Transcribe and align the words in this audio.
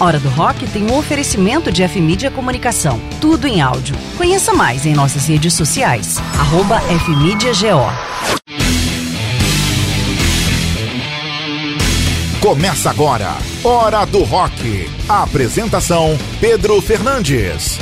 Hora 0.00 0.20
do 0.20 0.28
Rock 0.28 0.64
tem 0.68 0.88
um 0.88 0.96
oferecimento 0.96 1.72
de 1.72 1.82
F-Mídia 1.82 2.30
Comunicação. 2.30 3.00
Tudo 3.20 3.48
em 3.48 3.60
áudio. 3.60 3.96
Conheça 4.16 4.52
mais 4.52 4.86
em 4.86 4.94
nossas 4.94 5.26
redes 5.26 5.54
sociais. 5.54 6.18
Arroba 6.38 6.78
FMídiaGO. 6.80 7.90
Começa 12.40 12.90
agora, 12.90 13.34
Hora 13.64 14.04
do 14.04 14.22
Rock. 14.22 14.88
Apresentação: 15.08 16.16
Pedro 16.40 16.80
Fernandes. 16.80 17.80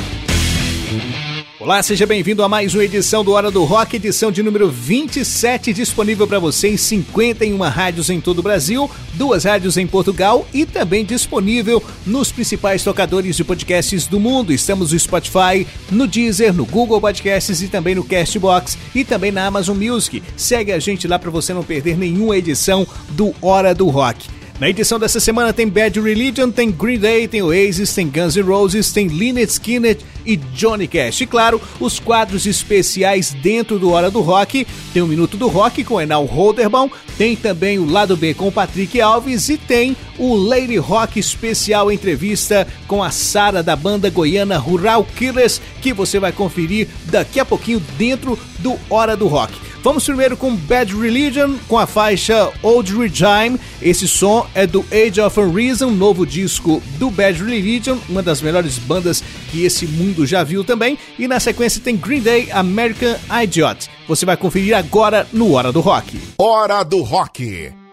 Olá, 1.67 1.83
seja 1.83 2.05
bem-vindo 2.05 2.41
a 2.43 2.47
mais 2.47 2.73
uma 2.73 2.85
edição 2.85 3.25
do 3.25 3.33
Hora 3.33 3.51
do 3.51 3.65
Rock, 3.65 3.97
edição 3.97 4.31
de 4.31 4.41
número 4.41 4.69
27, 4.69 5.73
disponível 5.73 6.25
para 6.25 6.39
você 6.39 6.69
em 6.69 6.77
51 6.77 7.57
rádios 7.57 8.09
em 8.09 8.21
todo 8.21 8.39
o 8.39 8.41
Brasil, 8.41 8.89
duas 9.15 9.43
rádios 9.43 9.75
em 9.75 9.85
Portugal 9.85 10.47
e 10.53 10.65
também 10.65 11.03
disponível 11.03 11.83
nos 12.05 12.31
principais 12.31 12.85
tocadores 12.85 13.35
de 13.35 13.43
podcasts 13.43 14.07
do 14.07 14.17
mundo. 14.17 14.53
Estamos 14.53 14.93
no 14.93 14.99
Spotify, 14.99 15.67
no 15.91 16.07
Deezer, 16.07 16.53
no 16.53 16.65
Google 16.65 17.01
Podcasts 17.01 17.61
e 17.61 17.67
também 17.67 17.95
no 17.95 18.05
Castbox 18.05 18.77
e 18.95 19.03
também 19.03 19.33
na 19.33 19.45
Amazon 19.45 19.77
Music. 19.77 20.23
Segue 20.37 20.71
a 20.71 20.79
gente 20.79 21.05
lá 21.05 21.19
para 21.19 21.29
você 21.29 21.53
não 21.53 21.65
perder 21.65 21.97
nenhuma 21.97 22.37
edição 22.37 22.87
do 23.09 23.35
Hora 23.41 23.75
do 23.75 23.89
Rock. 23.89 24.36
Na 24.59 24.67
edição 24.67 24.97
dessa 24.97 25.19
semana 25.19 25.53
tem 25.53 25.69
Bad 25.69 26.01
Religion, 26.01 26.49
tem 26.49 26.71
Green 26.71 26.97
Day, 26.97 27.27
tem 27.27 27.43
Oasis, 27.43 27.93
tem 27.93 28.09
Guns 28.09 28.35
N' 28.35 28.41
Roses, 28.41 28.91
tem 28.91 29.07
Lynyrd 29.07 29.51
Skynyrd 29.51 30.03
e 30.25 30.35
Johnny 30.35 30.87
Cash. 30.87 31.21
E 31.21 31.27
claro, 31.27 31.61
os 31.79 31.99
quadros 31.99 32.47
especiais 32.47 33.35
dentro 33.35 33.77
do 33.77 33.91
Hora 33.91 34.09
do 34.09 34.19
Rock. 34.19 34.65
Tem 34.91 35.03
o 35.03 35.07
Minuto 35.07 35.37
do 35.37 35.47
Rock 35.47 35.83
com 35.83 36.01
Enal 36.01 36.25
Holderbaum, 36.25 36.89
tem 37.19 37.35
também 37.35 37.77
o 37.77 37.85
Lado 37.85 38.17
B 38.17 38.33
com 38.33 38.51
Patrick 38.51 38.99
Alves 38.99 39.47
e 39.47 39.57
tem 39.57 39.95
o 40.17 40.35
Lady 40.35 40.77
Rock 40.77 41.19
especial 41.19 41.91
entrevista 41.91 42.67
com 42.87 43.03
a 43.03 43.11
Sara 43.11 43.61
da 43.61 43.75
banda 43.75 44.09
goiana 44.09 44.57
Rural 44.57 45.03
Killers, 45.03 45.61
que 45.83 45.93
você 45.93 46.19
vai 46.19 46.31
conferir 46.31 46.87
daqui 47.05 47.39
a 47.39 47.45
pouquinho 47.45 47.79
dentro 47.95 48.39
do 48.57 48.75
Hora 48.89 49.15
do 49.15 49.27
Rock. 49.27 49.53
Vamos 49.87 50.03
primeiro 50.03 50.35
com 50.35 50.53
Bad 50.53 50.93
Religion, 50.93 51.55
com 51.65 51.77
a 51.77 51.87
faixa 51.87 52.51
Old 52.61 52.93
Regime. 52.93 53.57
Esse 53.81 54.05
som 54.05 54.45
é 54.53 54.67
do 54.67 54.85
Age 54.91 55.21
of 55.21 55.39
Unreason, 55.39 55.91
novo 55.91 56.25
disco 56.25 56.83
do 56.99 57.09
Bad 57.09 57.41
Religion, 57.41 57.97
uma 58.09 58.21
das 58.21 58.41
melhores 58.41 58.77
bandas 58.77 59.23
que 59.49 59.63
esse 59.63 59.87
mundo 59.87 60.25
já 60.25 60.43
viu 60.43 60.61
também. 60.61 60.99
E 61.17 61.25
na 61.25 61.39
sequência 61.39 61.79
tem 61.81 61.95
Green 61.95 62.19
Day, 62.19 62.51
American 62.51 63.15
Idiot. 63.41 63.89
Você 64.09 64.25
vai 64.25 64.35
conferir 64.35 64.75
agora 64.75 65.25
no 65.31 65.53
Hora 65.53 65.71
do 65.71 65.79
Rock. 65.79 66.19
Hora 66.37 66.83
do 66.83 67.01
Rock. 67.01 67.86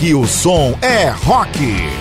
Aqui 0.00 0.14
o 0.14 0.26
som 0.26 0.78
é 0.80 1.10
rock. 1.10 1.99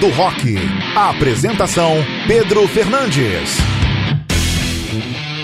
Do 0.00 0.08
Rock. 0.10 0.56
Apresentação: 0.94 1.94
Pedro 2.26 2.66
Fernandes. 2.68 3.56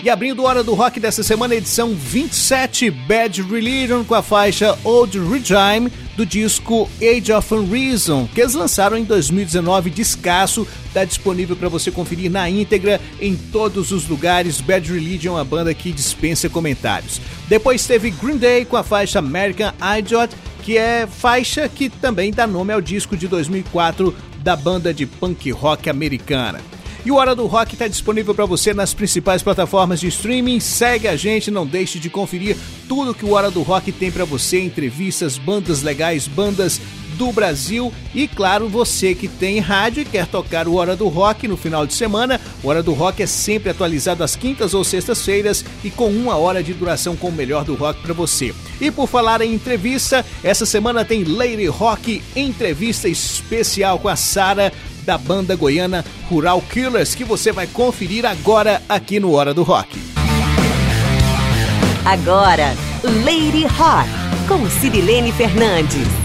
E 0.02 0.10
abrindo 0.10 0.42
Hora 0.42 0.64
do 0.64 0.74
Rock 0.74 0.98
dessa 0.98 1.22
semana, 1.22 1.54
edição 1.54 1.94
27, 1.94 2.90
Bad 2.90 3.40
Religion 3.42 4.02
com 4.02 4.14
a 4.14 4.22
faixa 4.22 4.76
Old 4.82 5.16
Regime 5.16 5.92
do 6.16 6.26
disco 6.26 6.90
Age 7.00 7.32
of 7.32 7.54
Unreason, 7.54 8.28
que 8.34 8.40
eles 8.40 8.54
lançaram 8.54 8.98
em 8.98 9.04
2019, 9.04 9.90
descasso, 9.90 10.66
está 10.86 11.04
disponível 11.04 11.54
para 11.54 11.68
você 11.68 11.92
conferir 11.92 12.30
na 12.30 12.50
íntegra 12.50 13.00
em 13.20 13.36
todos 13.36 13.92
os 13.92 14.08
lugares. 14.08 14.60
Bad 14.60 14.92
Religion 14.92 15.34
uma 15.34 15.44
banda 15.44 15.72
que 15.72 15.92
dispensa 15.92 16.48
comentários. 16.48 17.20
Depois 17.48 17.86
teve 17.86 18.10
Green 18.10 18.38
Day 18.38 18.64
com 18.64 18.76
a 18.76 18.82
faixa 18.82 19.20
American 19.20 19.72
Idiot, 19.98 20.34
que 20.64 20.76
é 20.76 21.06
faixa 21.06 21.68
que 21.68 21.88
também 21.88 22.32
dá 22.32 22.46
nome 22.46 22.72
ao 22.72 22.80
disco 22.80 23.16
de 23.16 23.28
2004 23.28 24.14
da 24.42 24.56
banda 24.56 24.92
de 24.92 25.06
punk 25.06 25.50
rock 25.50 25.88
americana. 25.88 26.60
E 27.04 27.10
o 27.10 27.16
Hora 27.16 27.34
do 27.34 27.46
Rock 27.46 27.74
está 27.74 27.88
disponível 27.88 28.32
para 28.32 28.46
você 28.46 28.72
nas 28.72 28.94
principais 28.94 29.42
plataformas 29.42 29.98
de 29.98 30.06
streaming. 30.06 30.60
Segue 30.60 31.08
a 31.08 31.16
gente, 31.16 31.50
não 31.50 31.66
deixe 31.66 31.98
de 31.98 32.08
conferir 32.08 32.56
tudo 32.88 33.14
que 33.14 33.24
o 33.24 33.32
Hora 33.32 33.50
do 33.50 33.62
Rock 33.62 33.90
tem 33.90 34.10
para 34.10 34.24
você: 34.24 34.60
entrevistas, 34.60 35.36
bandas 35.36 35.82
legais, 35.82 36.28
bandas 36.28 36.80
do 37.16 37.32
Brasil 37.32 37.92
e, 38.14 38.26
claro, 38.28 38.68
você 38.68 39.14
que 39.14 39.28
tem 39.28 39.58
rádio 39.58 40.02
e 40.02 40.04
quer 40.04 40.26
tocar 40.26 40.68
o 40.68 40.74
Hora 40.74 40.96
do 40.96 41.08
Rock 41.08 41.46
no 41.48 41.56
final 41.56 41.86
de 41.86 41.94
semana. 41.94 42.40
O 42.62 42.68
Hora 42.68 42.82
do 42.82 42.92
Rock 42.92 43.22
é 43.22 43.26
sempre 43.26 43.70
atualizado 43.70 44.22
às 44.22 44.36
quintas 44.36 44.74
ou 44.74 44.84
sextas-feiras 44.84 45.64
e 45.84 45.90
com 45.90 46.08
uma 46.08 46.36
hora 46.36 46.62
de 46.62 46.74
duração 46.74 47.16
com 47.16 47.28
o 47.28 47.32
melhor 47.32 47.64
do 47.64 47.74
rock 47.74 48.00
para 48.02 48.14
você. 48.14 48.54
E 48.80 48.90
por 48.90 49.06
falar 49.06 49.40
em 49.40 49.54
entrevista, 49.54 50.24
essa 50.42 50.66
semana 50.66 51.04
tem 51.04 51.24
Lady 51.24 51.66
Rock 51.66 52.22
entrevista 52.34 53.08
especial 53.08 53.98
com 53.98 54.08
a 54.08 54.16
Sara 54.16 54.72
da 55.04 55.18
banda 55.18 55.56
goiana 55.56 56.04
Rural 56.28 56.62
Killers, 56.62 57.14
que 57.14 57.24
você 57.24 57.52
vai 57.52 57.66
conferir 57.66 58.24
agora 58.24 58.80
aqui 58.88 59.18
no 59.18 59.32
Hora 59.32 59.52
do 59.52 59.62
Rock. 59.62 59.98
Agora, 62.04 62.74
Lady 63.24 63.64
Rock, 63.64 64.08
com 64.48 64.68
Cirilene 64.68 65.32
Fernandes. 65.32 66.21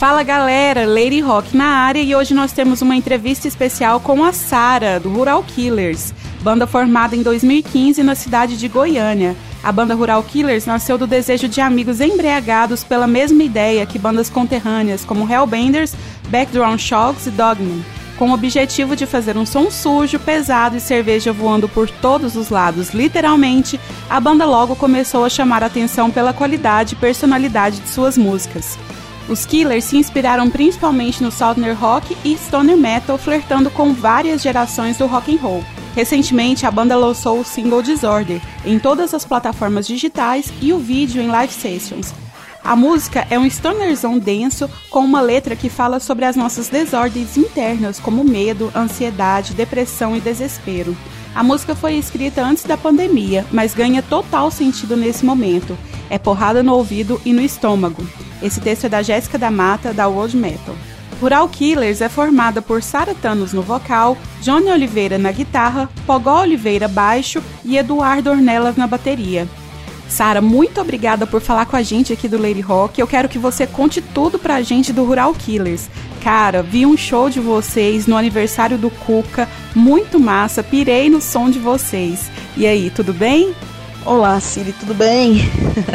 Fala 0.00 0.22
galera, 0.22 0.86
Lady 0.86 1.20
Rock 1.20 1.54
na 1.54 1.66
área 1.66 2.00
e 2.00 2.16
hoje 2.16 2.32
nós 2.32 2.52
temos 2.52 2.80
uma 2.80 2.96
entrevista 2.96 3.46
especial 3.46 4.00
com 4.00 4.24
a 4.24 4.32
Sara, 4.32 4.98
do 4.98 5.10
Rural 5.10 5.44
Killers, 5.44 6.14
banda 6.40 6.66
formada 6.66 7.14
em 7.14 7.22
2015 7.22 8.02
na 8.02 8.14
cidade 8.14 8.56
de 8.56 8.66
Goiânia. 8.66 9.36
A 9.62 9.70
banda 9.70 9.94
Rural 9.94 10.22
Killers 10.22 10.64
nasceu 10.64 10.96
do 10.96 11.06
desejo 11.06 11.48
de 11.48 11.60
amigos 11.60 12.00
embriagados 12.00 12.82
pela 12.82 13.06
mesma 13.06 13.42
ideia 13.42 13.84
que 13.84 13.98
bandas 13.98 14.30
conterrâneas 14.30 15.04
como 15.04 15.30
Hellbenders, 15.30 15.94
Background 16.30 16.80
Shocks 16.80 17.26
e 17.26 17.30
Dogman, 17.30 17.84
com 18.16 18.30
o 18.30 18.32
objetivo 18.32 18.96
de 18.96 19.04
fazer 19.04 19.36
um 19.36 19.44
som 19.44 19.70
sujo, 19.70 20.18
pesado 20.18 20.78
e 20.78 20.80
cerveja 20.80 21.30
voando 21.30 21.68
por 21.68 21.90
todos 21.90 22.36
os 22.36 22.48
lados, 22.48 22.94
literalmente, 22.94 23.78
a 24.08 24.18
banda 24.18 24.46
logo 24.46 24.74
começou 24.74 25.26
a 25.26 25.28
chamar 25.28 25.62
a 25.62 25.66
atenção 25.66 26.10
pela 26.10 26.32
qualidade 26.32 26.94
e 26.94 26.96
personalidade 26.96 27.80
de 27.80 27.88
suas 27.90 28.16
músicas. 28.16 28.78
Os 29.30 29.46
Killers 29.46 29.84
se 29.84 29.96
inspiraram 29.96 30.50
principalmente 30.50 31.22
no 31.22 31.30
Southern 31.30 31.72
Rock 31.74 32.16
e 32.24 32.36
Stoner 32.36 32.76
Metal, 32.76 33.16
flertando 33.16 33.70
com 33.70 33.94
várias 33.94 34.42
gerações 34.42 34.98
do 34.98 35.06
rock 35.06 35.32
and 35.32 35.38
roll. 35.40 35.64
Recentemente, 35.94 36.66
a 36.66 36.70
banda 36.70 36.96
lançou 36.96 37.38
o 37.38 37.44
single 37.44 37.80
Disorder 37.80 38.40
em 38.66 38.76
todas 38.80 39.14
as 39.14 39.24
plataformas 39.24 39.86
digitais 39.86 40.52
e 40.60 40.72
o 40.72 40.80
vídeo 40.80 41.22
em 41.22 41.28
live 41.28 41.52
sessions. 41.52 42.12
A 42.64 42.74
música 42.74 43.24
é 43.30 43.38
um 43.38 43.46
stonerzão 43.46 44.18
denso 44.18 44.68
com 44.90 44.98
uma 45.00 45.20
letra 45.20 45.54
que 45.54 45.68
fala 45.68 46.00
sobre 46.00 46.24
as 46.24 46.34
nossas 46.34 46.68
desordens 46.68 47.36
internas, 47.36 48.00
como 48.00 48.24
medo, 48.24 48.72
ansiedade, 48.74 49.54
depressão 49.54 50.16
e 50.16 50.20
desespero. 50.20 50.96
A 51.36 51.44
música 51.44 51.76
foi 51.76 51.94
escrita 51.94 52.42
antes 52.42 52.64
da 52.64 52.76
pandemia, 52.76 53.46
mas 53.52 53.74
ganha 53.74 54.02
total 54.02 54.50
sentido 54.50 54.96
nesse 54.96 55.24
momento. 55.24 55.78
É 56.10 56.18
porrada 56.18 56.62
no 56.62 56.74
ouvido 56.74 57.20
e 57.24 57.32
no 57.32 57.40
estômago. 57.40 58.06
Esse 58.42 58.60
texto 58.60 58.84
é 58.84 58.88
da 58.88 59.00
Jéssica 59.00 59.38
da 59.38 59.50
Mata, 59.50 59.94
da 59.94 60.08
World 60.08 60.36
Metal. 60.36 60.74
Rural 61.20 61.48
Killers 61.48 62.00
é 62.00 62.08
formada 62.08 62.60
por 62.60 62.82
Sara 62.82 63.14
Thanos 63.14 63.52
no 63.52 63.62
vocal, 63.62 64.16
Johnny 64.40 64.70
Oliveira 64.70 65.18
na 65.18 65.30
guitarra, 65.30 65.88
Pogó 66.06 66.40
Oliveira 66.40 66.88
baixo 66.88 67.42
e 67.64 67.76
Eduardo 67.76 68.30
Ornelas 68.30 68.76
na 68.76 68.86
bateria. 68.86 69.46
Sara, 70.08 70.40
muito 70.40 70.80
obrigada 70.80 71.26
por 71.26 71.40
falar 71.40 71.66
com 71.66 71.76
a 71.76 71.82
gente 71.82 72.12
aqui 72.12 72.26
do 72.26 72.40
Lady 72.40 72.60
Rock. 72.60 73.00
Eu 73.00 73.06
quero 73.06 73.28
que 73.28 73.38
você 73.38 73.64
conte 73.64 74.00
tudo 74.00 74.38
pra 74.38 74.60
gente 74.60 74.92
do 74.92 75.04
Rural 75.04 75.32
Killers. 75.34 75.88
Cara, 76.24 76.62
vi 76.62 76.84
um 76.84 76.96
show 76.96 77.30
de 77.30 77.38
vocês 77.38 78.06
no 78.06 78.16
aniversário 78.16 78.76
do 78.76 78.90
Cuca, 78.90 79.48
muito 79.74 80.18
massa, 80.18 80.64
pirei 80.64 81.08
no 81.08 81.20
som 81.20 81.48
de 81.48 81.60
vocês. 81.60 82.28
E 82.56 82.66
aí, 82.66 82.90
tudo 82.90 83.12
bem? 83.14 83.54
Olá, 84.06 84.40
Siri, 84.40 84.72
tudo 84.72 84.94
bem? 84.94 85.42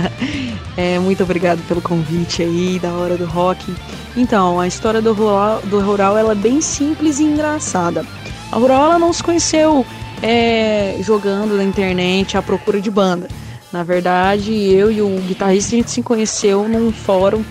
é, 0.78 1.00
muito 1.00 1.24
obrigado 1.24 1.60
pelo 1.68 1.82
convite 1.82 2.44
aí 2.44 2.78
da 2.80 2.92
hora 2.94 3.18
do 3.18 3.26
rock. 3.26 3.74
Então, 4.16 4.60
a 4.60 4.68
história 4.68 5.02
do 5.02 5.12
rural, 5.12 5.60
do 5.64 5.80
rural 5.82 6.16
ela 6.16 6.34
é 6.34 6.36
bem 6.36 6.62
simples 6.62 7.20
e 7.20 7.24
engraçada. 7.24 8.06
A 8.52 8.58
rural 8.58 8.86
ela 8.86 9.00
não 9.00 9.12
se 9.12 9.24
conheceu 9.24 9.84
é, 10.22 10.98
jogando 11.02 11.58
na 11.58 11.64
internet 11.64 12.38
à 12.38 12.44
procura 12.44 12.80
de 12.80 12.92
banda. 12.92 13.28
Na 13.74 13.82
verdade, 13.82 14.54
eu 14.54 14.92
e 14.92 15.02
o 15.02 15.20
guitarrista 15.22 15.76
a 15.76 15.80
gente 15.80 15.90
se 15.90 16.04
conheceu 16.04 16.70
num 16.70 16.92
fórum 16.92 17.44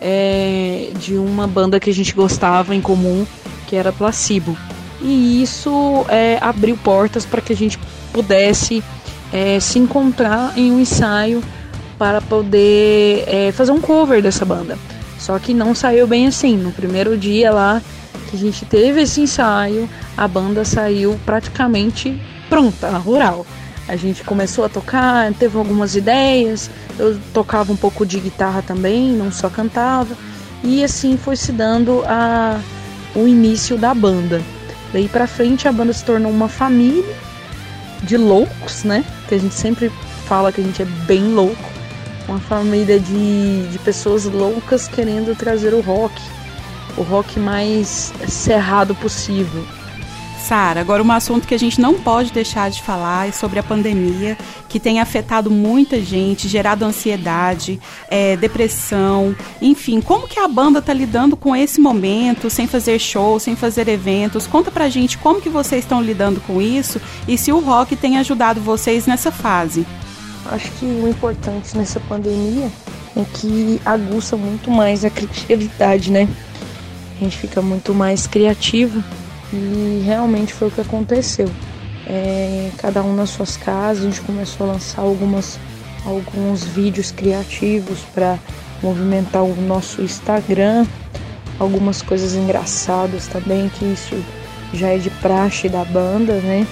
é, 0.00 0.90
de 0.98 1.16
uma 1.16 1.46
banda 1.46 1.78
que 1.78 1.90
a 1.90 1.94
gente 1.94 2.14
gostava 2.14 2.74
em 2.74 2.80
comum, 2.80 3.26
que 3.66 3.76
era 3.76 3.92
Placebo. 3.92 4.56
E 5.02 5.42
isso 5.42 6.06
é, 6.08 6.38
abriu 6.40 6.78
portas 6.78 7.26
para 7.26 7.42
que 7.42 7.52
a 7.52 7.56
gente 7.56 7.78
pudesse 8.12 8.82
é, 9.32 9.58
se 9.60 9.78
encontrar 9.78 10.56
em 10.56 10.72
um 10.72 10.80
ensaio 10.80 11.42
para 11.98 12.20
poder 12.20 13.24
é, 13.26 13.52
fazer 13.52 13.72
um 13.72 13.80
cover 13.80 14.22
dessa 14.22 14.44
banda. 14.44 14.78
Só 15.18 15.38
que 15.38 15.52
não 15.52 15.74
saiu 15.74 16.06
bem 16.06 16.28
assim. 16.28 16.56
No 16.56 16.70
primeiro 16.70 17.16
dia 17.18 17.50
lá 17.50 17.82
que 18.30 18.36
a 18.36 18.38
gente 18.38 18.64
teve 18.64 19.02
esse 19.02 19.20
ensaio, 19.20 19.88
a 20.16 20.28
banda 20.28 20.64
saiu 20.64 21.18
praticamente 21.24 22.20
pronta, 22.48 22.90
rural. 22.98 23.44
A 23.88 23.96
gente 23.96 24.22
começou 24.22 24.64
a 24.64 24.68
tocar, 24.68 25.32
teve 25.34 25.56
algumas 25.56 25.96
ideias, 25.96 26.70
eu 26.98 27.18
tocava 27.32 27.72
um 27.72 27.76
pouco 27.76 28.04
de 28.04 28.20
guitarra 28.20 28.62
também, 28.62 29.12
não 29.12 29.32
só 29.32 29.48
cantava. 29.48 30.14
E 30.62 30.84
assim 30.84 31.16
foi 31.16 31.36
se 31.36 31.52
dando 31.52 32.02
a, 32.06 32.60
o 33.14 33.26
início 33.26 33.78
da 33.78 33.94
banda. 33.94 34.42
Daí 34.92 35.08
pra 35.08 35.26
frente 35.26 35.66
a 35.66 35.72
banda 35.72 35.92
se 35.92 36.04
tornou 36.04 36.30
uma 36.30 36.48
família 36.48 37.16
de 38.02 38.16
loucos, 38.16 38.84
né? 38.84 39.04
Que 39.28 39.34
a 39.34 39.38
gente 39.38 39.54
sempre 39.54 39.90
fala 40.26 40.52
que 40.52 40.60
a 40.60 40.64
gente 40.64 40.82
é 40.82 40.84
bem 41.06 41.34
louco. 41.34 41.70
Uma 42.28 42.38
família 42.38 43.00
de, 43.00 43.66
de 43.68 43.78
pessoas 43.78 44.24
loucas 44.26 44.86
querendo 44.86 45.34
trazer 45.34 45.72
o 45.72 45.80
rock, 45.80 46.20
o 46.96 47.02
rock 47.02 47.40
mais 47.40 48.12
cerrado 48.28 48.94
possível. 48.94 49.64
Sara, 50.38 50.80
agora 50.80 51.02
um 51.02 51.12
assunto 51.12 51.46
que 51.46 51.54
a 51.54 51.58
gente 51.58 51.80
não 51.80 51.94
pode 51.94 52.32
deixar 52.32 52.70
de 52.70 52.80
falar 52.80 53.28
é 53.28 53.32
sobre 53.32 53.58
a 53.58 53.62
pandemia, 53.62 54.38
que 54.68 54.80
tem 54.80 55.00
afetado 55.00 55.50
muita 55.50 56.00
gente, 56.00 56.48
gerado 56.48 56.84
ansiedade, 56.84 57.78
é, 58.08 58.36
depressão, 58.36 59.36
enfim, 59.60 60.00
como 60.00 60.28
que 60.28 60.38
a 60.38 60.48
banda 60.48 60.80
tá 60.80 60.92
lidando 60.92 61.36
com 61.36 61.54
esse 61.54 61.80
momento, 61.80 62.48
sem 62.48 62.66
fazer 62.66 62.98
show, 62.98 63.38
sem 63.38 63.56
fazer 63.56 63.88
eventos? 63.88 64.46
Conta 64.46 64.70
pra 64.70 64.88
gente 64.88 65.18
como 65.18 65.40
que 65.40 65.48
vocês 65.48 65.84
estão 65.84 66.00
lidando 66.00 66.40
com 66.40 66.62
isso 66.62 67.00
e 67.26 67.36
se 67.36 67.52
o 67.52 67.60
rock 67.60 67.96
tem 67.96 68.16
ajudado 68.18 68.60
vocês 68.60 69.06
nessa 69.06 69.30
fase. 69.30 69.86
Acho 70.46 70.70
que 70.72 70.86
o 70.86 71.08
importante 71.08 71.76
nessa 71.76 72.00
pandemia 72.00 72.70
é 73.16 73.24
que 73.34 73.80
aguça 73.84 74.36
muito 74.36 74.70
mais 74.70 75.04
a 75.04 75.10
criatividade, 75.10 76.10
né? 76.10 76.26
A 77.20 77.24
gente 77.24 77.36
fica 77.36 77.60
muito 77.60 77.92
mais 77.92 78.26
criativo 78.26 79.02
e 79.52 80.02
realmente 80.04 80.52
foi 80.52 80.68
o 80.68 80.70
que 80.70 80.80
aconteceu. 80.80 81.48
É, 82.06 82.70
cada 82.78 83.02
um 83.02 83.14
nas 83.14 83.30
suas 83.30 83.56
casas, 83.56 84.04
a 84.04 84.06
gente 84.08 84.20
começou 84.22 84.68
a 84.68 84.72
lançar 84.72 85.02
algumas 85.02 85.58
alguns 86.06 86.64
vídeos 86.64 87.10
criativos 87.10 88.00
para 88.14 88.38
movimentar 88.82 89.42
o 89.42 89.54
nosso 89.62 90.00
Instagram, 90.00 90.86
algumas 91.58 92.02
coisas 92.02 92.34
engraçadas 92.34 93.26
também, 93.26 93.68
que 93.68 93.84
isso 93.84 94.16
já 94.72 94.88
é 94.88 94.98
de 94.98 95.10
praxe 95.10 95.68
da 95.68 95.84
banda, 95.84 96.34
né? 96.34 96.66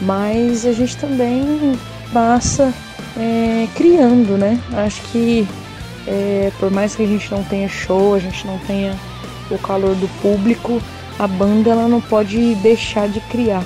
Mas 0.00 0.64
a 0.66 0.72
gente 0.72 0.96
também 0.96 1.78
passa 2.12 2.72
é, 3.16 3.66
criando, 3.74 4.36
né? 4.36 4.58
Acho 4.72 5.00
que 5.10 5.46
é, 6.06 6.50
por 6.58 6.70
mais 6.70 6.94
que 6.94 7.02
a 7.02 7.06
gente 7.06 7.30
não 7.30 7.42
tenha 7.44 7.68
show, 7.68 8.14
a 8.14 8.18
gente 8.18 8.46
não 8.46 8.58
tenha 8.60 8.96
o 9.50 9.58
calor 9.58 9.94
do 9.94 10.08
público, 10.20 10.80
a 11.20 11.26
banda 11.26 11.68
ela 11.70 11.86
não 11.86 12.00
pode 12.00 12.54
deixar 12.56 13.06
de 13.06 13.20
criar. 13.20 13.62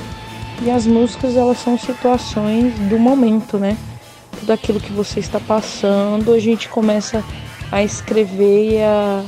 E 0.61 0.69
as 0.69 0.89
músicas 0.89 1.37
elas 1.37 1.59
são 1.59 1.79
situações 1.79 2.75
do 2.89 2.99
momento, 2.99 3.59
né? 3.59 3.77
Tudo 4.41 4.53
aquilo 4.53 4.81
que 4.81 4.93
você 4.93 5.21
está 5.21 5.39
passando, 5.39 6.33
a 6.33 6.41
gente 6.41 6.69
começa 6.69 7.23
a 7.71 7.81
escrever 7.85 8.73
e 8.73 8.83
a, 8.83 9.25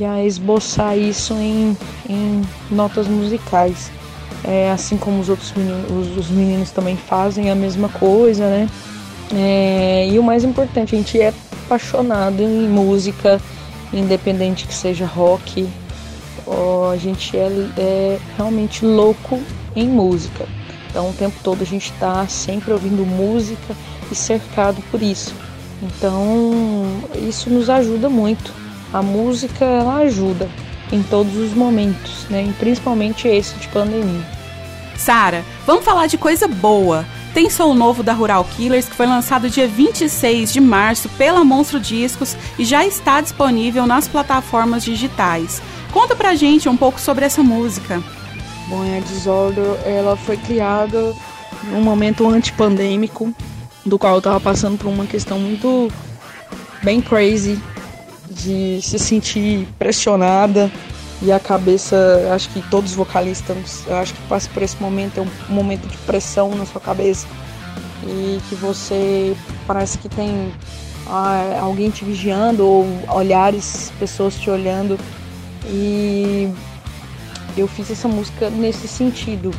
e 0.00 0.04
a 0.04 0.24
esboçar 0.24 0.96
isso 0.96 1.34
em, 1.34 1.76
em 2.08 2.40
notas 2.70 3.06
musicais. 3.06 3.90
É, 4.44 4.70
assim 4.70 4.96
como 4.96 5.20
os 5.20 5.28
outros 5.28 5.52
meninos, 5.52 5.90
os, 5.90 6.16
os 6.16 6.30
meninos 6.30 6.70
também 6.70 6.96
fazem 6.96 7.50
a 7.50 7.54
mesma 7.54 7.90
coisa, 7.90 8.46
né? 8.46 8.66
É, 9.34 10.08
e 10.10 10.18
o 10.18 10.22
mais 10.22 10.42
importante, 10.42 10.94
a 10.94 10.98
gente 10.98 11.20
é 11.20 11.34
apaixonado 11.66 12.42
em 12.42 12.66
música, 12.66 13.38
independente 13.92 14.66
que 14.66 14.74
seja 14.74 15.04
rock, 15.04 15.68
a 16.92 16.96
gente 16.96 17.36
é, 17.36 17.48
é, 17.76 18.18
realmente 18.36 18.84
louco 18.84 19.40
em 19.74 19.88
música. 19.88 20.46
Então 20.90 21.08
o 21.08 21.12
tempo 21.14 21.36
todo 21.42 21.62
a 21.62 21.66
gente 21.66 21.90
está 21.90 22.26
sempre 22.28 22.72
ouvindo 22.72 23.04
música 23.06 23.74
e 24.10 24.14
cercado 24.14 24.82
por 24.90 25.02
isso. 25.02 25.34
Então 25.82 26.52
isso 27.16 27.48
nos 27.50 27.70
ajuda 27.70 28.08
muito. 28.08 28.52
A 28.92 29.02
música 29.02 29.64
ela 29.64 29.96
ajuda 29.96 30.48
em 30.92 31.02
todos 31.02 31.34
os 31.36 31.54
momentos, 31.54 32.26
né? 32.28 32.44
E 32.44 32.52
principalmente 32.52 33.26
esse 33.26 33.54
de 33.54 33.68
pandemia. 33.68 34.26
Sara, 34.96 35.44
vamos 35.66 35.84
falar 35.84 36.06
de 36.06 36.18
coisa 36.18 36.46
boa. 36.46 37.06
Tem 37.32 37.48
som 37.48 37.72
novo 37.72 38.02
da 38.02 38.12
Rural 38.12 38.44
Killers 38.44 38.86
que 38.86 38.94
foi 38.94 39.06
lançado 39.06 39.48
dia 39.48 39.66
26 39.66 40.52
de 40.52 40.60
março 40.60 41.08
pela 41.10 41.42
Monstro 41.42 41.80
Discos 41.80 42.36
e 42.58 42.64
já 42.64 42.86
está 42.86 43.22
disponível 43.22 43.86
nas 43.86 44.06
plataformas 44.06 44.84
digitais. 44.84 45.62
Conta 45.92 46.16
pra 46.16 46.34
gente 46.34 46.68
um 46.68 46.76
pouco 46.76 46.98
sobre 46.98 47.24
essa 47.24 47.42
música. 47.42 48.02
Bom, 48.68 48.80
a 48.96 49.00
Disorder, 49.00 49.76
ela 49.84 50.16
foi 50.16 50.38
criada 50.38 51.14
num 51.64 51.82
momento 51.82 52.26
antipandêmico, 52.26 53.32
do 53.84 53.98
qual 53.98 54.14
eu 54.14 54.22
tava 54.22 54.40
passando 54.40 54.78
por 54.78 54.88
uma 54.88 55.06
questão 55.06 55.38
muito 55.38 55.92
bem 56.82 57.02
crazy 57.02 57.60
de 58.30 58.80
se 58.82 58.98
sentir 58.98 59.68
pressionada 59.78 60.72
e 61.20 61.30
a 61.30 61.38
cabeça, 61.38 62.30
acho 62.34 62.48
que 62.48 62.62
todos 62.62 62.92
os 62.92 62.96
vocalistas, 62.96 63.84
acho 63.88 64.14
que 64.14 64.22
passa 64.22 64.48
por 64.52 64.62
esse 64.62 64.80
momento, 64.80 65.20
é 65.20 65.22
um 65.22 65.54
momento 65.54 65.86
de 65.86 65.96
pressão 65.98 66.54
na 66.54 66.64
sua 66.64 66.80
cabeça 66.80 67.26
e 68.04 68.40
que 68.48 68.54
você 68.54 69.36
parece 69.66 69.98
que 69.98 70.08
tem 70.08 70.52
ah, 71.06 71.58
alguém 71.60 71.90
te 71.90 72.04
vigiando 72.04 72.66
ou 72.66 72.86
olhares, 73.08 73.92
pessoas 73.98 74.34
te 74.34 74.48
olhando 74.48 74.98
e 75.66 76.52
eu 77.56 77.68
fiz 77.68 77.90
essa 77.90 78.08
música 78.08 78.50
nesse 78.50 78.88
sentido. 78.88 79.50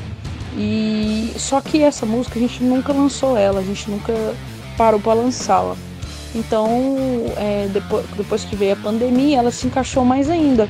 E 0.56 1.34
só 1.38 1.62
que 1.62 1.82
essa 1.82 2.06
música 2.06 2.38
a 2.38 2.42
gente 2.42 2.64
nunca 2.64 2.94
lançou 2.94 3.36
ela, 3.36 3.60
a 3.60 3.64
gente 3.64 3.90
nunca 3.90 4.14
parou 4.78 5.00
para 5.00 5.14
lançá-la. 5.14 5.76
Então, 6.36 6.96
é, 7.38 7.68
depois, 7.72 8.06
depois 8.18 8.44
que 8.44 8.56
veio 8.56 8.74
a 8.74 8.78
pandemia, 8.78 9.40
ela 9.40 9.52
se 9.52 9.68
encaixou 9.68 10.04
mais 10.04 10.30
ainda 10.30 10.68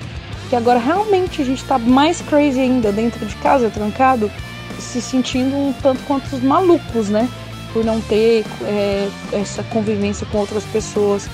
que 0.54 0.58
agora 0.58 0.78
realmente 0.78 1.42
a 1.42 1.46
gente 1.46 1.66
tá 1.66 1.80
mais 1.80 2.22
crazy 2.22 2.60
ainda 2.60 2.92
dentro 2.92 3.26
de 3.26 3.36
casa, 3.38 3.72
trancado, 3.72 4.32
se 4.78 5.02
sentindo 5.02 5.56
um 5.56 5.74
tanto 5.82 6.04
quanto 6.04 6.32
os 6.36 6.44
malucos, 6.44 7.10
né? 7.10 7.28
Por 7.74 7.84
não 7.84 8.00
ter 8.02 8.46
é, 8.62 9.10
essa 9.32 9.64
convivência 9.64 10.28
com 10.32 10.38
outras 10.38 10.64
pessoas. 10.66 11.28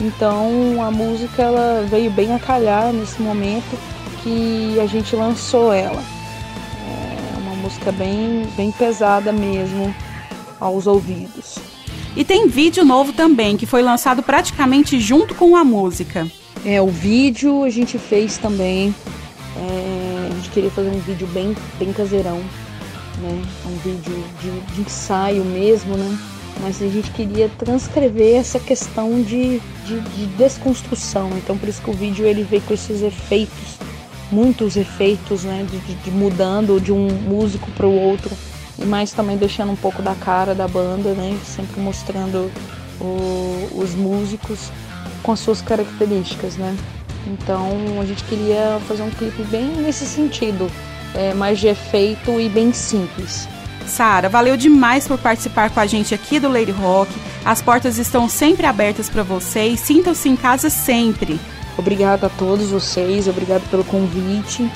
Então 0.00 0.82
a 0.82 0.90
música 0.90 1.42
ela 1.42 1.86
veio 1.88 2.10
bem 2.10 2.34
a 2.34 2.38
calhar 2.38 2.92
nesse 2.92 3.20
momento 3.22 3.78
que 4.22 4.78
a 4.80 4.86
gente 4.86 5.14
lançou 5.14 5.72
ela. 5.72 6.02
É 6.86 7.38
uma 7.38 7.54
música 7.56 7.92
bem, 7.92 8.46
bem 8.56 8.72
pesada 8.72 9.32
mesmo 9.32 9.94
aos 10.60 10.86
ouvidos. 10.86 11.56
E 12.16 12.24
tem 12.24 12.48
vídeo 12.48 12.84
novo 12.84 13.12
também, 13.12 13.56
que 13.56 13.66
foi 13.66 13.82
lançado 13.82 14.22
praticamente 14.22 15.00
junto 15.00 15.34
com 15.34 15.56
a 15.56 15.64
música. 15.64 16.26
É, 16.64 16.80
o 16.80 16.86
vídeo 16.86 17.64
a 17.64 17.70
gente 17.70 17.98
fez 17.98 18.38
também. 18.38 18.94
É, 19.56 20.28
a 20.30 20.34
gente 20.34 20.50
queria 20.50 20.70
fazer 20.70 20.88
um 20.88 21.00
vídeo 21.00 21.26
bem, 21.28 21.54
bem 21.78 21.92
caseirão, 21.92 22.38
né? 23.18 23.42
Um 23.66 23.76
vídeo 23.78 24.24
de, 24.40 24.74
de 24.74 24.80
ensaio 24.80 25.44
mesmo, 25.44 25.96
né? 25.96 26.18
Mas 26.60 26.80
a 26.80 26.88
gente 26.88 27.10
queria 27.10 27.48
transcrever 27.58 28.36
essa 28.36 28.58
questão 28.58 29.22
de, 29.22 29.60
de, 29.84 30.00
de, 30.00 30.26
desconstrução. 30.36 31.30
Então 31.36 31.58
por 31.58 31.68
isso 31.68 31.82
que 31.82 31.90
o 31.90 31.92
vídeo 31.92 32.24
ele 32.24 32.42
veio 32.42 32.62
com 32.62 32.72
esses 32.72 33.02
efeitos, 33.02 33.78
muitos 34.30 34.76
efeitos, 34.76 35.44
né? 35.44 35.66
De, 35.70 35.78
de, 35.78 35.94
de 35.94 36.10
mudando 36.10 36.80
de 36.80 36.92
um 36.92 37.08
músico 37.08 37.70
para 37.72 37.86
o 37.86 37.94
outro. 37.94 38.34
E 38.78 38.84
mais 38.84 39.12
também 39.12 39.36
deixando 39.36 39.72
um 39.72 39.76
pouco 39.76 40.02
da 40.02 40.14
cara 40.14 40.54
da 40.54 40.66
banda, 40.66 41.12
né? 41.12 41.38
Sempre 41.44 41.80
mostrando 41.80 42.50
o, 43.00 43.68
os 43.74 43.94
músicos 43.94 44.70
com 45.22 45.32
as 45.32 45.40
suas 45.40 45.60
características, 45.60 46.56
né? 46.56 46.76
Então 47.26 48.00
a 48.00 48.04
gente 48.04 48.22
queria 48.24 48.78
fazer 48.86 49.02
um 49.02 49.10
clipe 49.10 49.42
bem 49.44 49.66
nesse 49.66 50.04
sentido, 50.04 50.70
é, 51.14 51.32
mais 51.34 51.58
de 51.58 51.68
efeito 51.68 52.38
e 52.38 52.48
bem 52.48 52.72
simples. 52.72 53.48
Sara, 53.86 54.28
valeu 54.28 54.56
demais 54.56 55.06
por 55.06 55.18
participar 55.18 55.70
com 55.70 55.80
a 55.80 55.86
gente 55.86 56.14
aqui 56.14 56.38
do 56.40 56.48
Lady 56.48 56.70
Rock. 56.70 57.12
As 57.44 57.62
portas 57.62 57.98
estão 57.98 58.28
sempre 58.28 58.66
abertas 58.66 59.08
para 59.08 59.22
vocês. 59.22 59.80
Sintam-se 59.80 60.28
em 60.28 60.36
casa 60.36 60.70
sempre. 60.70 61.40
Obrigada 61.76 62.26
a 62.26 62.30
todos 62.30 62.70
vocês, 62.70 63.26
obrigado 63.26 63.68
pelo 63.68 63.84
convite, 63.84 64.70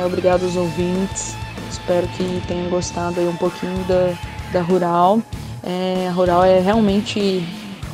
é, 0.00 0.04
obrigado 0.04 0.44
aos 0.44 0.56
ouvintes. 0.56 1.34
Espero 1.70 2.06
que 2.08 2.42
tenham 2.46 2.70
gostado 2.70 3.20
um 3.20 3.36
pouquinho 3.36 3.84
da, 3.84 4.14
da 4.52 4.62
Rural. 4.62 5.20
É, 5.62 6.06
a 6.08 6.12
Rural 6.12 6.44
é 6.44 6.60
realmente 6.60 7.44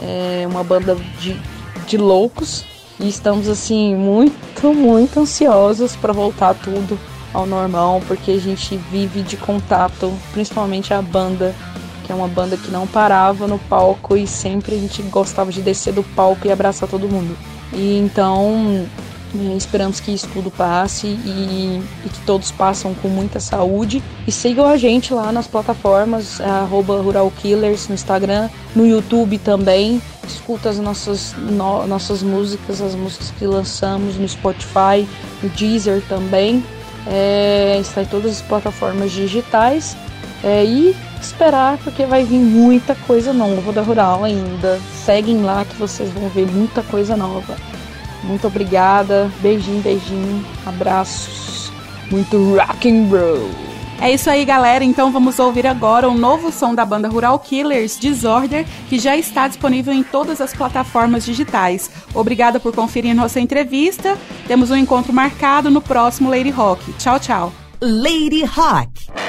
é, 0.00 0.46
uma 0.46 0.62
banda 0.62 0.94
de 1.18 1.34
de 1.84 1.96
loucos 1.96 2.64
e 2.98 3.08
estamos 3.08 3.48
assim 3.48 3.94
muito, 3.94 4.72
muito 4.74 5.20
ansiosos 5.20 5.96
para 5.96 6.12
voltar 6.12 6.54
tudo 6.54 6.98
ao 7.34 7.44
normal, 7.44 8.00
porque 8.06 8.30
a 8.30 8.40
gente 8.40 8.76
vive 8.90 9.22
de 9.22 9.36
contato, 9.36 10.12
principalmente 10.32 10.94
a 10.94 11.02
banda, 11.02 11.54
que 12.04 12.12
é 12.12 12.14
uma 12.14 12.28
banda 12.28 12.56
que 12.56 12.70
não 12.70 12.86
parava 12.86 13.46
no 13.46 13.58
palco 13.58 14.16
e 14.16 14.26
sempre 14.26 14.76
a 14.76 14.78
gente 14.78 15.02
gostava 15.02 15.50
de 15.50 15.60
descer 15.60 15.92
do 15.92 16.02
palco 16.02 16.46
e 16.46 16.52
abraçar 16.52 16.88
todo 16.88 17.08
mundo. 17.08 17.36
E 17.72 17.98
então 17.98 18.86
é, 19.36 19.56
esperamos 19.56 19.98
que 19.98 20.12
isso 20.12 20.28
tudo 20.32 20.50
passe 20.50 21.08
e, 21.08 21.82
e, 22.04 22.08
que 22.08 22.20
todos 22.20 22.52
passam 22.52 22.94
com 22.94 23.08
muita 23.08 23.40
saúde. 23.40 24.02
E 24.26 24.32
sigam 24.32 24.66
a 24.66 24.76
gente 24.76 25.12
lá 25.12 25.32
nas 25.32 25.46
plataformas, 25.46 26.40
arroba 26.40 27.00
Rural 27.00 27.32
Killers 27.38 27.88
no 27.88 27.94
Instagram, 27.94 28.48
no 28.76 28.86
YouTube 28.86 29.38
também. 29.38 30.00
Escuta 30.26 30.68
as 30.68 30.78
nossas, 30.78 31.34
no, 31.36 31.86
nossas 31.86 32.22
músicas, 32.22 32.80
as 32.80 32.94
músicas 32.94 33.32
que 33.32 33.46
lançamos 33.46 34.16
no 34.16 34.28
Spotify, 34.28 35.06
no 35.42 35.48
Deezer 35.50 36.00
também. 36.08 36.62
É, 37.06 37.78
está 37.80 38.02
em 38.02 38.06
todas 38.06 38.32
as 38.32 38.42
plataformas 38.42 39.12
digitais. 39.12 39.96
É, 40.42 40.64
e 40.64 40.94
esperar, 41.20 41.78
porque 41.78 42.04
vai 42.04 42.22
vir 42.22 42.38
muita 42.38 42.94
coisa 42.94 43.32
nova 43.32 43.72
da 43.72 43.80
Rural 43.80 44.24
ainda. 44.24 44.78
Seguem 45.04 45.42
lá 45.42 45.64
que 45.64 45.76
vocês 45.76 46.10
vão 46.10 46.28
ver 46.28 46.46
muita 46.46 46.82
coisa 46.82 47.16
nova. 47.16 47.56
Muito 48.22 48.46
obrigada. 48.46 49.30
Beijinho, 49.40 49.80
beijinho. 49.82 50.44
Abraços. 50.66 51.72
Muito 52.10 52.54
rock 52.54 52.90
and 52.90 53.08
roll. 53.08 53.73
É 54.00 54.12
isso 54.12 54.28
aí, 54.28 54.44
galera. 54.44 54.84
Então 54.84 55.10
vamos 55.10 55.38
ouvir 55.38 55.66
agora 55.66 56.08
o 56.08 56.14
novo 56.14 56.52
som 56.52 56.74
da 56.74 56.84
banda 56.84 57.08
Rural 57.08 57.38
Killers, 57.38 57.98
Disorder, 57.98 58.66
que 58.88 58.98
já 58.98 59.16
está 59.16 59.48
disponível 59.48 59.94
em 59.94 60.02
todas 60.02 60.40
as 60.40 60.52
plataformas 60.52 61.24
digitais. 61.24 61.90
Obrigada 62.12 62.60
por 62.60 62.74
conferir 62.74 63.14
nossa 63.14 63.40
entrevista. 63.40 64.18
Temos 64.46 64.70
um 64.70 64.76
encontro 64.76 65.12
marcado 65.12 65.70
no 65.70 65.80
próximo 65.80 66.28
Lady 66.28 66.50
Rock. 66.50 66.92
Tchau, 66.94 67.18
tchau. 67.18 67.52
Lady 67.80 68.44
Rock. 68.44 69.23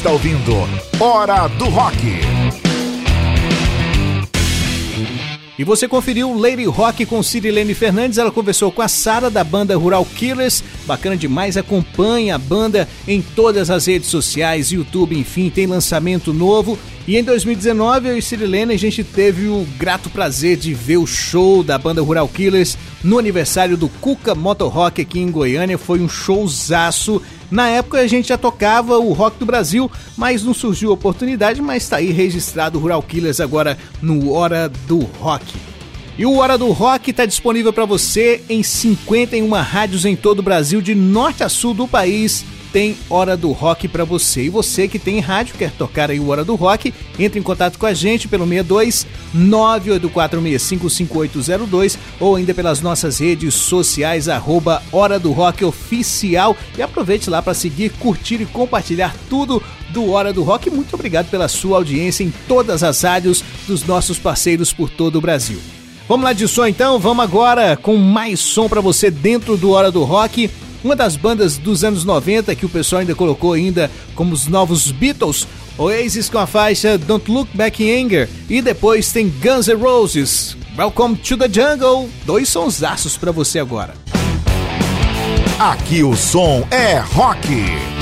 Está 0.00 0.12
ouvindo 0.12 0.54
Hora 0.98 1.46
do 1.46 1.66
Rock. 1.66 1.98
E 5.58 5.62
você 5.62 5.86
conferiu 5.86 6.32
Lady 6.32 6.64
Rock 6.64 7.04
com 7.04 7.22
Cirilene 7.22 7.74
Fernandes. 7.74 8.16
Ela 8.16 8.30
conversou 8.30 8.72
com 8.72 8.80
a 8.80 8.88
Sara 8.88 9.28
da 9.28 9.44
banda 9.44 9.76
Rural 9.76 10.06
Killers. 10.06 10.64
Bacana 10.86 11.18
demais. 11.18 11.58
Acompanhe 11.58 12.30
a 12.30 12.38
banda 12.38 12.88
em 13.06 13.20
todas 13.20 13.68
as 13.68 13.84
redes 13.84 14.08
sociais, 14.08 14.72
YouTube, 14.72 15.18
enfim, 15.18 15.50
tem 15.50 15.66
lançamento 15.66 16.32
novo. 16.32 16.78
E 17.06 17.18
em 17.18 17.22
2019, 17.22 18.08
eu 18.08 18.16
e 18.16 18.22
Cirilene, 18.22 18.72
a 18.72 18.78
gente 18.78 19.04
teve 19.04 19.48
o 19.48 19.66
grato 19.76 20.08
prazer 20.08 20.56
de 20.56 20.72
ver 20.72 20.96
o 20.96 21.06
show 21.06 21.62
da 21.62 21.76
banda 21.76 22.00
Rural 22.00 22.26
Killers 22.26 22.78
no 23.04 23.18
aniversário 23.18 23.76
do 23.76 23.88
Cuca 23.88 24.34
Motor 24.34 24.72
Rock 24.72 25.02
aqui 25.02 25.20
em 25.20 25.30
Goiânia. 25.30 25.76
Foi 25.76 26.00
um 26.00 26.08
showzaço. 26.08 27.20
Na 27.50 27.68
época 27.68 27.98
a 27.98 28.06
gente 28.06 28.28
já 28.28 28.38
tocava 28.38 28.98
o 28.98 29.12
rock 29.12 29.38
do 29.38 29.46
Brasil, 29.46 29.90
mas 30.16 30.44
não 30.44 30.54
surgiu 30.54 30.92
oportunidade, 30.92 31.60
mas 31.60 31.82
está 31.82 31.96
aí 31.96 32.12
registrado 32.12 32.78
o 32.78 32.80
Rural 32.80 33.02
Killers 33.02 33.40
agora 33.40 33.76
no 34.00 34.32
Hora 34.32 34.70
do 34.86 34.98
Rock. 35.20 35.44
E 36.16 36.26
o 36.26 36.36
Hora 36.36 36.56
do 36.56 36.70
Rock 36.70 37.10
está 37.10 37.24
disponível 37.24 37.72
para 37.72 37.84
você 37.84 38.42
em 38.48 38.62
51 38.62 39.50
rádios 39.50 40.04
em 40.04 40.14
todo 40.14 40.40
o 40.40 40.42
Brasil, 40.42 40.80
de 40.80 40.94
norte 40.94 41.42
a 41.42 41.48
sul 41.48 41.74
do 41.74 41.88
país 41.88 42.44
tem 42.72 42.96
Hora 43.08 43.36
do 43.36 43.52
Rock 43.52 43.86
para 43.88 44.04
você. 44.04 44.44
E 44.44 44.48
você 44.48 44.88
que 44.88 44.98
tem 44.98 45.20
rádio, 45.20 45.54
quer 45.56 45.70
tocar 45.72 46.10
aí 46.10 46.18
o 46.18 46.28
Hora 46.28 46.42
do 46.44 46.54
Rock, 46.54 46.94
entre 47.18 47.38
em 47.38 47.42
contato 47.42 47.78
com 47.78 47.84
a 47.86 47.94
gente 47.94 48.28
pelo 48.28 48.46
62 48.46 49.06
984655802 49.36 51.98
ou 52.18 52.36
ainda 52.36 52.54
pelas 52.54 52.80
nossas 52.80 53.18
redes 53.18 53.52
sociais, 53.54 54.26
arroba 54.28 54.82
Hora 54.92 55.18
do 55.18 55.32
Rock 55.32 55.64
Oficial. 55.64 56.56
E 56.76 56.82
aproveite 56.82 57.30
lá 57.30 57.40
para 57.42 57.54
seguir, 57.54 57.90
curtir 57.90 58.40
e 58.40 58.46
compartilhar 58.46 59.14
tudo 59.28 59.62
do 59.90 60.10
Hora 60.10 60.32
do 60.32 60.42
Rock. 60.42 60.70
Muito 60.70 60.94
obrigado 60.94 61.30
pela 61.30 61.46
sua 61.48 61.76
audiência 61.78 62.24
em 62.24 62.32
todas 62.48 62.82
as 62.82 63.02
rádios 63.02 63.44
dos 63.66 63.84
nossos 63.84 64.18
parceiros 64.18 64.72
por 64.72 64.88
todo 64.88 65.16
o 65.16 65.20
Brasil. 65.20 65.60
Vamos 66.08 66.24
lá 66.24 66.32
de 66.32 66.48
som 66.48 66.64
então, 66.66 66.98
vamos 66.98 67.22
agora 67.22 67.76
com 67.76 67.96
mais 67.96 68.40
som 68.40 68.68
para 68.68 68.80
você 68.80 69.12
dentro 69.12 69.56
do 69.56 69.70
Hora 69.70 69.92
do 69.92 70.02
Rock 70.02 70.50
uma 70.82 70.96
das 70.96 71.16
bandas 71.16 71.56
dos 71.56 71.84
anos 71.84 72.04
90 72.04 72.54
que 72.54 72.66
o 72.66 72.68
pessoal 72.68 73.00
ainda 73.00 73.14
colocou 73.14 73.52
ainda 73.52 73.90
como 74.14 74.32
os 74.32 74.46
novos 74.46 74.90
Beatles, 74.90 75.46
Oasis 75.78 76.28
com 76.28 76.38
a 76.38 76.46
faixa 76.46 76.98
Don't 76.98 77.30
Look 77.30 77.48
Back 77.54 77.82
in 77.82 78.06
Anger 78.06 78.28
e 78.48 78.60
depois 78.60 79.12
tem 79.12 79.28
Guns 79.28 79.68
N' 79.68 79.80
Roses, 79.80 80.56
Welcome 80.76 81.16
to 81.16 81.36
the 81.36 81.48
Jungle, 81.48 82.08
dois 82.24 82.48
sonsaços 82.48 83.16
para 83.16 83.32
você 83.32 83.58
agora. 83.58 83.94
Aqui 85.58 86.02
o 86.02 86.16
som 86.16 86.66
é 86.70 86.98
rock. 86.98 87.99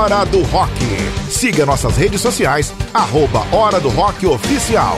Hora 0.00 0.24
do 0.24 0.40
Rock. 0.44 0.72
Siga 1.28 1.66
nossas 1.66 1.94
redes 1.94 2.22
sociais, 2.22 2.72
arroba 2.94 3.44
Hora 3.54 3.78
do 3.78 3.90
Rock 3.90 4.26
Oficial. 4.26 4.96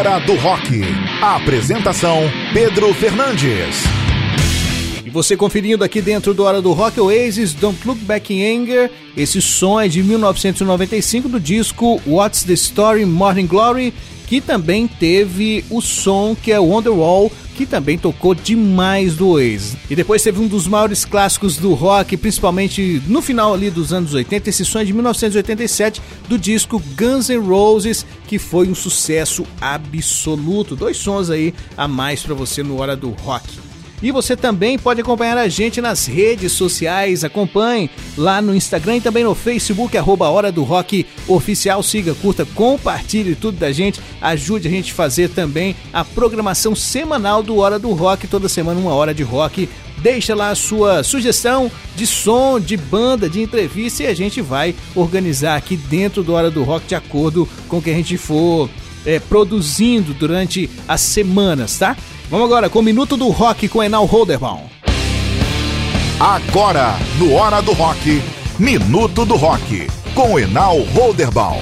Hora 0.00 0.18
do 0.18 0.34
Rock. 0.36 0.80
A 1.20 1.36
apresentação: 1.36 2.22
Pedro 2.54 2.94
Fernandes. 2.94 3.84
E 5.04 5.10
você 5.10 5.36
conferindo 5.36 5.84
aqui 5.84 6.00
dentro 6.00 6.32
do 6.32 6.42
Hora 6.42 6.62
do 6.62 6.72
Rock 6.72 6.98
Oasis, 6.98 7.52
Don't 7.52 7.86
Look 7.86 8.00
Back 8.04 8.32
in 8.32 8.62
Anger. 8.62 8.90
Esse 9.14 9.42
som 9.42 9.78
é 9.78 9.88
de 9.88 10.02
1995 10.02 11.28
do 11.28 11.38
disco 11.38 12.00
What's 12.06 12.44
the 12.44 12.54
Story 12.54 13.04
Morning 13.04 13.46
Glory, 13.46 13.92
que 14.30 14.40
também 14.40 14.86
teve 14.86 15.64
o 15.68 15.80
som 15.80 16.36
que 16.40 16.52
é 16.52 16.60
Wonderwall, 16.60 17.32
que 17.56 17.66
também 17.66 17.98
tocou 17.98 18.32
demais 18.32 19.16
do 19.16 19.30
Oasis. 19.30 19.76
E 19.90 19.96
depois 19.96 20.22
teve 20.22 20.38
um 20.38 20.46
dos 20.46 20.68
maiores 20.68 21.04
clássicos 21.04 21.56
do 21.56 21.74
rock, 21.74 22.16
principalmente 22.16 23.02
no 23.08 23.20
final 23.20 23.52
ali 23.52 23.70
dos 23.70 23.92
anos 23.92 24.14
80, 24.14 24.48
esse 24.48 24.64
som 24.64 24.78
é 24.78 24.84
de 24.84 24.92
1987, 24.92 26.00
do 26.28 26.38
disco 26.38 26.80
Guns 26.96 27.28
N' 27.28 27.40
Roses, 27.40 28.06
que 28.28 28.38
foi 28.38 28.68
um 28.68 28.74
sucesso 28.74 29.44
absoluto. 29.60 30.76
Dois 30.76 30.96
sons 30.96 31.28
aí 31.28 31.52
a 31.76 31.88
mais 31.88 32.22
para 32.22 32.32
você 32.32 32.62
no 32.62 32.80
Hora 32.80 32.94
do 32.94 33.10
Rock. 33.10 33.69
E 34.02 34.10
você 34.10 34.36
também 34.36 34.78
pode 34.78 35.00
acompanhar 35.00 35.36
a 35.36 35.48
gente 35.48 35.80
nas 35.80 36.06
redes 36.06 36.52
sociais. 36.52 37.22
Acompanhe 37.22 37.90
lá 38.16 38.40
no 38.40 38.54
Instagram 38.54 38.96
e 38.96 39.00
também 39.00 39.24
no 39.24 39.34
Facebook, 39.34 39.96
arroba 39.96 40.28
Hora 40.28 40.50
do 40.50 40.62
Rock 40.62 41.06
Oficial. 41.28 41.82
Siga, 41.82 42.14
curta, 42.14 42.46
compartilhe 42.54 43.34
tudo 43.34 43.58
da 43.58 43.70
gente. 43.72 44.00
Ajude 44.20 44.68
a 44.68 44.70
gente 44.70 44.92
a 44.92 44.94
fazer 44.94 45.28
também 45.28 45.76
a 45.92 46.04
programação 46.04 46.74
semanal 46.74 47.42
do 47.42 47.58
Hora 47.58 47.78
do 47.78 47.92
Rock. 47.92 48.26
Toda 48.26 48.48
semana 48.48 48.80
uma 48.80 48.94
hora 48.94 49.12
de 49.12 49.22
rock. 49.22 49.68
Deixa 49.98 50.34
lá 50.34 50.48
a 50.48 50.54
sua 50.54 51.02
sugestão 51.04 51.70
de 51.94 52.06
som, 52.06 52.58
de 52.58 52.74
banda, 52.74 53.28
de 53.28 53.42
entrevista 53.42 54.04
e 54.04 54.06
a 54.06 54.14
gente 54.14 54.40
vai 54.40 54.74
organizar 54.94 55.56
aqui 55.56 55.76
dentro 55.76 56.22
do 56.22 56.32
Hora 56.32 56.50
do 56.50 56.62
Rock 56.62 56.86
de 56.86 56.94
acordo 56.94 57.46
com 57.68 57.78
o 57.78 57.82
que 57.82 57.90
a 57.90 57.94
gente 57.94 58.16
for 58.16 58.70
é, 59.04 59.18
produzindo 59.18 60.14
durante 60.14 60.70
as 60.88 61.02
semanas, 61.02 61.78
tá? 61.78 61.96
Vamos 62.30 62.46
agora 62.46 62.70
com 62.70 62.78
o 62.78 62.82
Minuto 62.82 63.16
do 63.16 63.26
Rock 63.30 63.68
com 63.68 63.82
Enal 63.82 64.04
Holderbaum. 64.04 64.60
Agora, 66.20 66.94
no 67.18 67.34
Hora 67.34 67.60
do 67.60 67.72
Rock, 67.72 68.22
Minuto 68.56 69.26
do 69.26 69.34
Rock, 69.34 69.88
com 70.14 70.38
Enal 70.38 70.78
Holderbaum. 70.94 71.60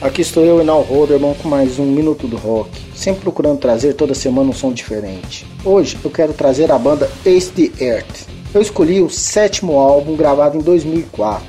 Aqui 0.00 0.22
estou 0.22 0.42
eu, 0.46 0.58
Enal 0.58 0.80
Holderman, 0.80 1.34
com 1.34 1.46
mais 1.46 1.78
um 1.78 1.84
Minuto 1.84 2.26
do 2.26 2.38
Rock, 2.38 2.70
sempre 2.94 3.20
procurando 3.20 3.58
trazer 3.58 3.92
toda 3.92 4.14
semana 4.14 4.48
um 4.48 4.54
som 4.54 4.72
diferente. 4.72 5.46
Hoje 5.62 5.98
eu 6.02 6.10
quero 6.10 6.32
trazer 6.32 6.72
a 6.72 6.78
banda 6.78 7.10
Ace 7.26 7.50
the 7.50 7.84
Earth. 7.84 8.28
Eu 8.54 8.62
escolhi 8.62 9.02
o 9.02 9.10
sétimo 9.10 9.78
álbum 9.78 10.16
gravado 10.16 10.56
em 10.56 10.62
2004. 10.62 11.44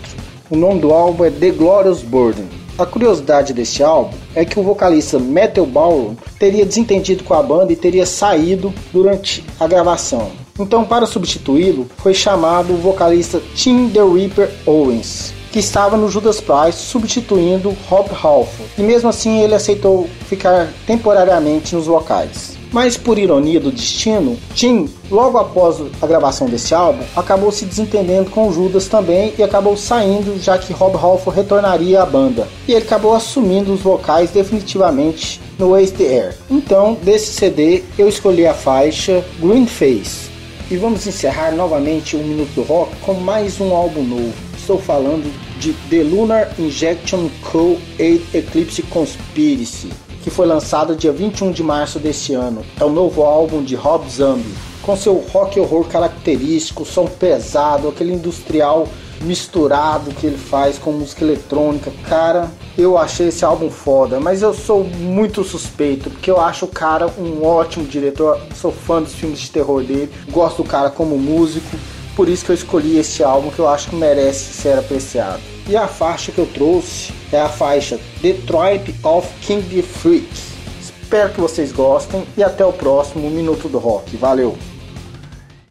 O 0.50 0.58
nome 0.58 0.82
do 0.82 0.92
álbum 0.92 1.24
é 1.24 1.32
The 1.32 1.52
Glorious 1.52 2.02
Burden. 2.02 2.57
A 2.78 2.86
curiosidade 2.86 3.54
desse 3.54 3.82
álbum 3.82 4.16
é 4.36 4.46
que 4.46 4.60
o 4.60 4.64
vocalista 4.64 5.18
Metal 5.18 5.66
Ballroom 5.66 6.16
teria 6.38 6.64
desentendido 6.64 7.24
com 7.24 7.34
a 7.34 7.42
banda 7.42 7.74
e 7.74 7.76
teria 7.76 8.06
saído 8.06 8.72
durante 8.94 9.44
a 9.60 9.66
gravação. 9.66 10.30
Então, 10.60 10.86
para 10.86 11.08
substituí-lo, 11.08 11.88
foi 11.98 12.14
chamado 12.14 12.74
o 12.74 12.78
vocalista 12.78 13.42
Tim 13.56 13.90
The 13.90 14.02
Reaper 14.04 14.52
Owens, 14.68 15.34
que 15.52 15.58
estava 15.58 15.98
no 15.98 16.08
Judas 16.08 16.40
Priest 16.40 16.82
substituindo 16.82 17.76
Rob 17.90 18.10
Halford. 18.12 18.72
E 18.78 18.84
mesmo 18.84 19.10
assim 19.10 19.40
ele 19.40 19.56
aceitou 19.56 20.08
ficar 20.28 20.72
temporariamente 20.86 21.76
nos 21.76 21.88
vocais. 21.88 22.57
Mas 22.72 22.98
por 22.98 23.18
ironia 23.18 23.60
do 23.60 23.72
destino, 23.72 24.38
Tim, 24.54 24.90
logo 25.10 25.38
após 25.38 25.78
a 26.02 26.08
gravação 26.08 26.48
desse 26.48 26.74
álbum, 26.74 27.04
acabou 27.16 27.52
se 27.52 27.66
desentendendo 27.66 28.30
com 28.30 28.52
Judas 28.52 28.88
também 28.88 29.34
e 29.38 29.44
acabou 29.44 29.78
saindo, 29.78 30.40
já 30.42 30.58
que 30.58 30.74
Rob 30.74 30.96
Halford 30.96 31.40
retornaria 31.40 32.02
à 32.02 32.06
banda. 32.06 32.48
E 32.68 32.74
ele 32.74 32.84
acabou 32.84 33.16
assumindo 33.16 33.74
os 33.74 33.82
vocais 33.82 34.32
definitivamente 34.32 35.42
no 35.58 35.72
Waste 35.72 36.04
Air. 36.04 36.36
Então, 36.50 36.98
desse 37.02 37.34
CD, 37.34 37.84
eu 37.98 38.08
escolhi 38.08 38.46
a 38.46 38.54
faixa 38.54 39.24
Green 39.40 39.66
Face. 39.66 40.28
E 40.70 40.76
vamos 40.76 41.08
encerrar 41.08 41.52
novamente 41.52 42.18
o 42.18 42.20
Minuto 42.20 42.54
do 42.54 42.64
Rock 42.64 42.96
com 42.98 43.14
mais 43.14 43.62
um 43.62 43.74
álbum 43.74 44.04
novo. 44.04 44.34
Estou 44.58 44.78
falando 44.78 45.32
de 45.60 45.72
The 45.90 46.04
Lunar 46.04 46.52
Injection 46.60 47.30
Co. 47.42 47.78
8 47.98 48.36
Eclipse 48.36 48.82
Conspiracy 48.84 50.07
que 50.28 50.32
foi 50.32 50.46
lançado 50.46 50.94
dia 50.94 51.14
21 51.14 51.54
de 51.54 51.64
março 51.64 52.00
desse 52.00 52.34
ano. 52.34 52.62
É 52.78 52.84
o 52.84 52.90
novo 52.90 53.24
álbum 53.24 53.64
de 53.64 53.76
Rob 53.76 54.10
Zombie, 54.10 54.54
com 54.82 54.94
seu 54.98 55.24
rock 55.32 55.58
horror 55.58 55.86
característico, 55.86 56.84
som 56.84 57.06
pesado, 57.06 57.88
aquele 57.88 58.12
industrial 58.12 58.90
misturado 59.22 60.12
que 60.12 60.28
ele 60.28 60.38
faz 60.38 60.78
com 60.78 60.92
música 60.92 61.24
eletrônica. 61.24 61.94
Cara, 62.10 62.52
eu 62.78 62.98
achei 62.98 63.30
esse 63.30 63.46
álbum 63.46 63.70
foda, 63.70 64.20
mas 64.20 64.42
eu 64.42 64.54
sou 64.54 64.84
muito 64.84 65.46
suspeito, 65.46 66.10
porque 66.10 66.30
eu 66.30 66.42
acho 66.42 66.66
o 66.66 66.70
cara 66.70 67.08
um 67.18 67.46
ótimo 67.46 67.86
diretor, 67.86 68.38
sou 68.54 68.74
fã 68.74 69.02
dos 69.02 69.14
filmes 69.14 69.40
de 69.40 69.50
terror 69.50 69.82
dele, 69.82 70.12
gosto 70.30 70.62
do 70.62 70.68
cara 70.68 70.90
como 70.90 71.18
músico, 71.18 71.78
por 72.18 72.28
isso 72.28 72.44
que 72.44 72.52
eu 72.52 72.56
escolhi 72.56 73.00
esse 73.00 73.24
álbum 73.24 73.50
que 73.50 73.60
eu 73.60 73.68
acho 73.70 73.92
que 73.92 73.96
merece 73.96 74.62
ser 74.62 74.78
apreciado. 74.78 75.57
E 75.70 75.76
a 75.76 75.86
faixa 75.86 76.32
que 76.32 76.40
eu 76.40 76.46
trouxe 76.46 77.12
é 77.30 77.42
a 77.42 77.50
faixa 77.50 78.00
Tribe 78.34 78.96
of 79.04 79.28
King 79.42 79.82
Freaks. 79.82 80.54
Espero 80.80 81.34
que 81.34 81.42
vocês 81.42 81.74
gostem 81.74 82.26
e 82.38 82.44
até 82.44 82.66
o 82.66 82.72
próximo 82.72 83.30
Minuto 83.30 83.68
do 83.68 83.78
Rock. 83.78 84.16
Valeu! 84.16 84.58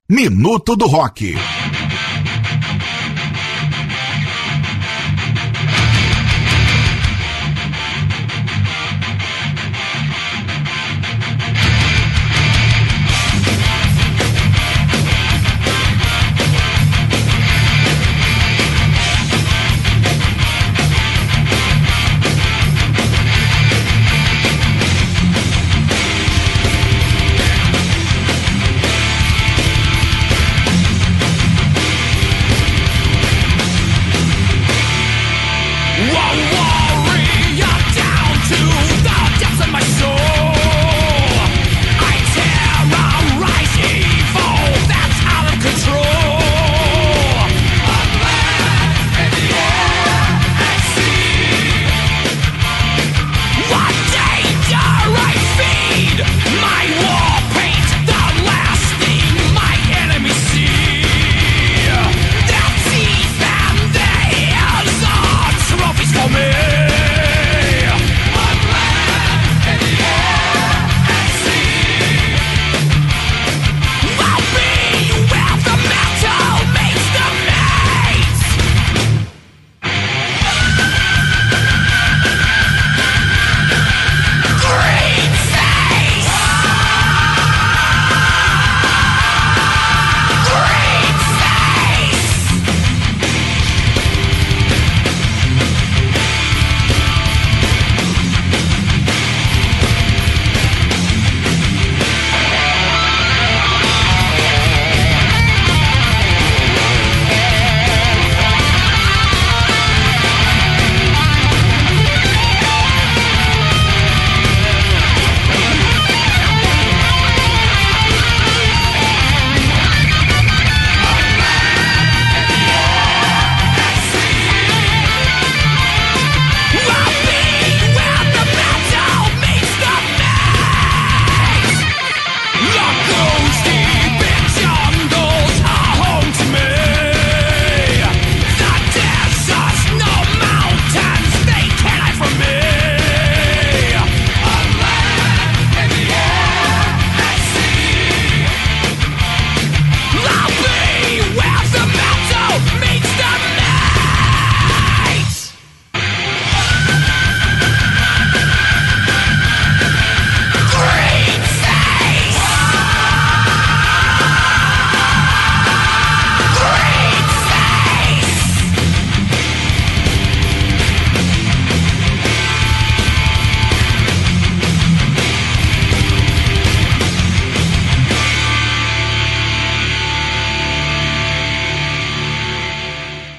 Minuto 0.06 0.76
do 0.76 0.87
Rock. 0.87 1.35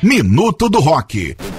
Minuto 0.03 0.69
do 0.69 0.79
Rock. 0.79 1.56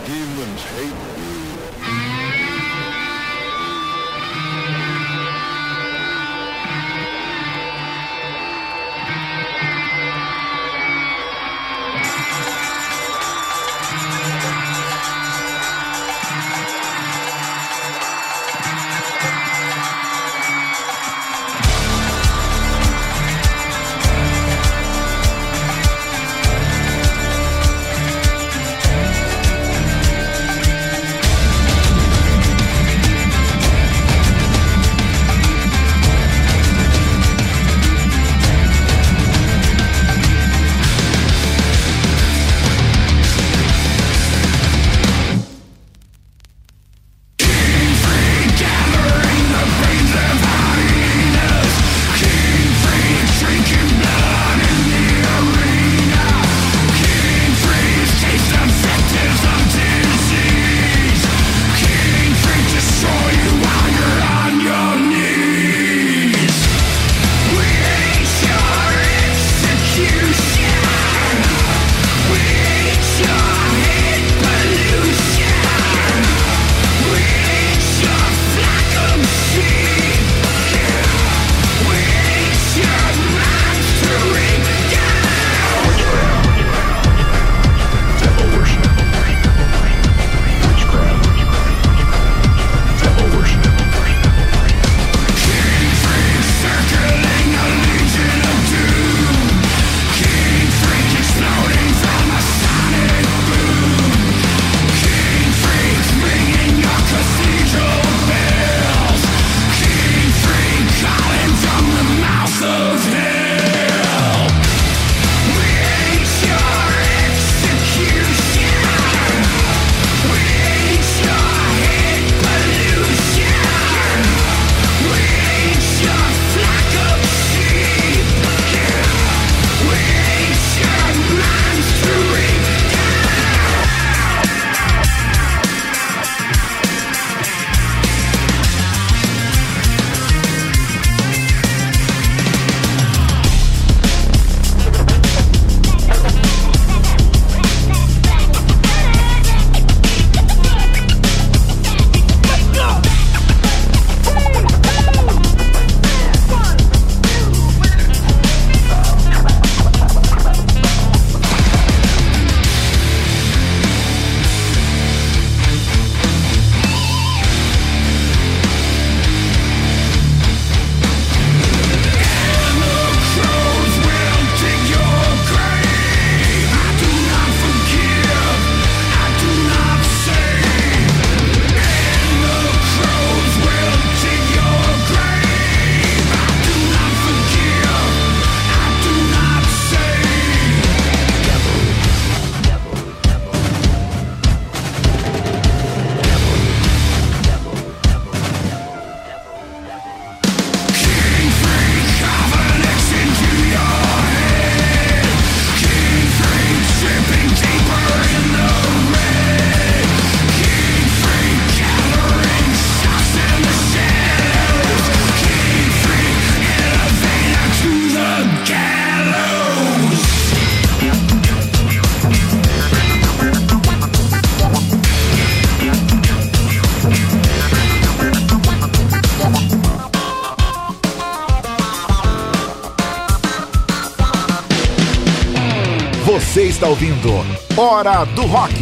Está 236.78 236.86
ouvindo 236.86 237.30
Hora 237.76 238.24
do 238.24 238.42
Rock. 238.42 238.74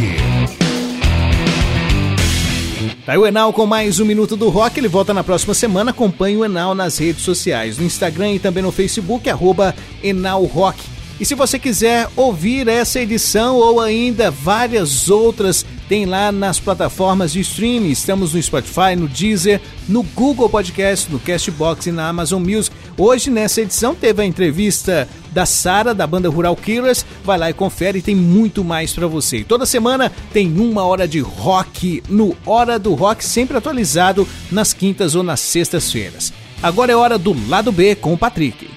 Tá 3.03 3.13
aí 3.13 3.17
o 3.17 3.25
Enal 3.25 3.51
com 3.51 3.65
mais 3.65 3.99
um 3.99 4.05
Minuto 4.05 4.37
do 4.37 4.49
Rock. 4.49 4.79
Ele 4.79 4.87
volta 4.87 5.15
na 5.15 5.23
próxima 5.23 5.55
semana. 5.55 5.89
Acompanhe 5.89 6.37
o 6.37 6.45
Enal 6.45 6.75
nas 6.75 6.99
redes 6.99 7.23
sociais, 7.23 7.79
no 7.79 7.83
Instagram 7.83 8.33
e 8.33 8.39
também 8.39 8.61
no 8.61 8.71
Facebook, 8.71 9.27
arroba 9.27 9.73
Enal 10.03 10.43
Rock. 10.43 10.79
E 11.19 11.25
se 11.25 11.33
você 11.33 11.57
quiser 11.57 12.07
ouvir 12.15 12.67
essa 12.67 12.99
edição 12.99 13.55
ou 13.55 13.81
ainda 13.81 14.29
várias 14.29 15.09
outras, 15.09 15.65
tem 15.89 16.05
lá 16.05 16.31
nas 16.31 16.59
plataformas 16.59 17.33
de 17.33 17.39
streaming. 17.39 17.89
Estamos 17.89 18.35
no 18.35 18.43
Spotify, 18.43 18.95
no 18.95 19.07
Deezer, 19.07 19.59
no 19.89 20.03
Google 20.03 20.47
Podcast, 20.47 21.11
no 21.11 21.17
Castbox 21.17 21.87
e 21.87 21.91
na 21.91 22.09
Amazon 22.09 22.43
Music. 22.43 22.75
Hoje, 22.95 23.31
nessa 23.31 23.61
edição, 23.61 23.95
teve 23.95 24.21
a 24.21 24.25
entrevista 24.25 25.09
da 25.37 25.45
Sara, 25.45 25.93
da 25.93 26.07
banda 26.07 26.27
Rural 26.27 26.55
Killers. 26.55 27.05
Vai 27.23 27.37
lá 27.37 27.47
e 27.47 27.53
confere, 27.53 28.01
tem 28.01 28.15
muito 28.15 28.63
mais 28.63 28.91
para 28.91 29.05
você. 29.05 29.37
E 29.37 29.43
toda 29.43 29.67
semana 29.67 30.11
tem 30.33 30.51
uma 30.59 30.83
hora 30.83 31.07
de 31.07 31.19
rock 31.19 32.01
no 32.09 32.35
Hora 32.43 32.79
do 32.79 32.95
Rock, 32.95 33.23
sempre 33.23 33.55
atualizado 33.55 34.27
nas 34.51 34.73
quintas 34.73 35.13
ou 35.13 35.21
nas 35.21 35.39
sextas-feiras. 35.39 36.33
Agora 36.63 36.91
é 36.91 36.95
hora 36.95 37.19
do 37.19 37.35
lado 37.47 37.71
B 37.71 37.93
com 37.93 38.13
o 38.13 38.17
Patrick. 38.17 38.67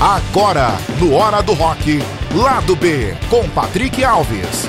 Agora, 0.00 0.76
no 1.00 1.12
Hora 1.12 1.42
do 1.42 1.54
Rock, 1.54 1.98
Lado 2.36 2.76
B, 2.76 3.16
com 3.28 3.48
Patrick 3.48 4.04
Alves. 4.04 4.68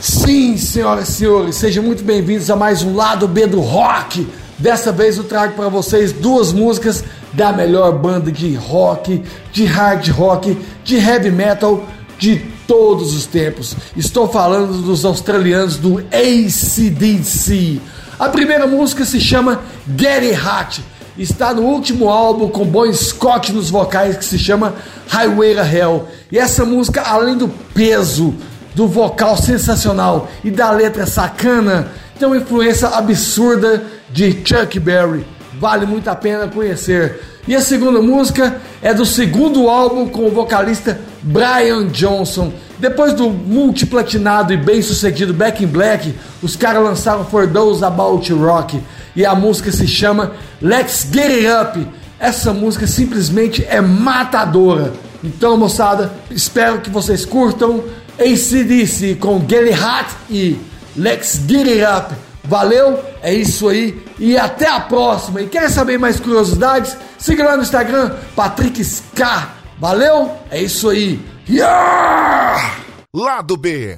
Sim, 0.00 0.56
senhoras 0.56 1.08
e 1.08 1.12
senhores, 1.12 1.56
sejam 1.56 1.82
muito 1.82 2.04
bem-vindos 2.04 2.48
a 2.52 2.54
mais 2.54 2.84
um 2.84 2.94
Lado 2.94 3.26
B 3.26 3.48
do 3.48 3.60
Rock. 3.60 4.28
Dessa 4.58 4.90
vez 4.90 5.18
eu 5.18 5.24
trago 5.24 5.54
para 5.54 5.68
vocês 5.68 6.12
duas 6.12 6.52
músicas 6.52 7.04
da 7.36 7.52
melhor 7.52 7.92
banda 7.92 8.32
de 8.32 8.54
rock, 8.54 9.22
de 9.52 9.64
hard 9.66 10.08
rock, 10.08 10.58
de 10.82 10.96
heavy 10.96 11.30
metal 11.30 11.84
de 12.18 12.38
todos 12.66 13.14
os 13.14 13.26
tempos. 13.26 13.76
Estou 13.96 14.26
falando 14.26 14.82
dos 14.82 15.04
australianos 15.04 15.76
do 15.76 15.98
ACDC. 15.98 17.80
A 18.18 18.30
primeira 18.30 18.66
música 18.66 19.04
se 19.04 19.20
chama 19.20 19.60
Get 19.96 20.22
It 20.22 20.40
Hot. 20.40 20.84
Está 21.18 21.52
no 21.52 21.62
último 21.62 22.08
álbum 22.08 22.48
com 22.48 22.64
Bon 22.64 22.90
Scott 22.92 23.52
nos 23.52 23.70
vocais 23.70 24.16
que 24.16 24.24
se 24.24 24.38
chama 24.38 24.74
Highway 25.08 25.54
to 25.54 25.60
Hell. 25.60 26.08
E 26.32 26.38
essa 26.38 26.64
música, 26.64 27.02
além 27.02 27.36
do 27.36 27.48
peso 27.48 28.34
do 28.74 28.88
vocal 28.88 29.36
sensacional 29.36 30.28
e 30.44 30.50
da 30.50 30.70
letra 30.70 31.06
sacana, 31.06 31.90
tem 32.18 32.26
uma 32.26 32.36
influência 32.36 32.88
absurda 32.88 33.82
de 34.10 34.32
Chuck 34.44 34.78
Berry. 34.78 35.35
Vale 35.58 35.86
muito 35.86 36.08
a 36.08 36.14
pena 36.14 36.48
conhecer. 36.48 37.20
E 37.48 37.54
a 37.54 37.60
segunda 37.60 38.02
música 38.02 38.60
é 38.82 38.92
do 38.92 39.06
segundo 39.06 39.68
álbum 39.68 40.08
com 40.08 40.26
o 40.26 40.30
vocalista 40.30 40.98
Brian 41.22 41.86
Johnson. 41.86 42.52
Depois 42.78 43.14
do 43.14 43.30
multiplatinado 43.30 44.52
e 44.52 44.56
bem 44.56 44.82
sucedido 44.82 45.32
Back 45.32 45.64
in 45.64 45.68
Black, 45.68 46.14
os 46.42 46.56
caras 46.56 46.82
lançaram 46.82 47.24
For 47.24 47.48
Those 47.48 47.84
About 47.84 48.32
Rock 48.32 48.82
e 49.14 49.24
a 49.24 49.34
música 49.34 49.72
se 49.72 49.86
chama 49.86 50.32
Let's 50.60 51.08
Get 51.10 51.30
It 51.30 51.46
Up. 51.46 51.86
Essa 52.18 52.52
música 52.52 52.86
simplesmente 52.86 53.64
é 53.68 53.80
matadora. 53.80 54.92
Então, 55.22 55.56
moçada, 55.56 56.12
espero 56.30 56.80
que 56.80 56.90
vocês 56.90 57.24
curtam 57.24 57.82
ACDC 58.18 59.16
com 59.16 59.40
Get 59.40 59.72
It 59.72 59.80
Hot 59.82 60.16
e 60.30 60.60
Let's 60.96 61.40
Get 61.48 61.66
It 61.66 61.82
Up. 61.82 62.25
Valeu, 62.48 63.02
é 63.22 63.34
isso 63.34 63.68
aí 63.68 64.00
e 64.18 64.36
até 64.36 64.68
a 64.68 64.80
próxima. 64.80 65.42
E 65.42 65.48
quer 65.48 65.68
saber 65.70 65.98
mais 65.98 66.20
curiosidades? 66.20 66.96
Siga 67.18 67.44
lá 67.44 67.56
no 67.56 67.62
Instagram, 67.62 68.14
Patrick 68.34 68.80
Ska. 68.80 69.48
Valeu, 69.78 70.30
é 70.50 70.62
isso 70.62 70.88
aí. 70.88 71.20
Yeah! 71.48 72.76
Lado 73.14 73.56
B. 73.56 73.96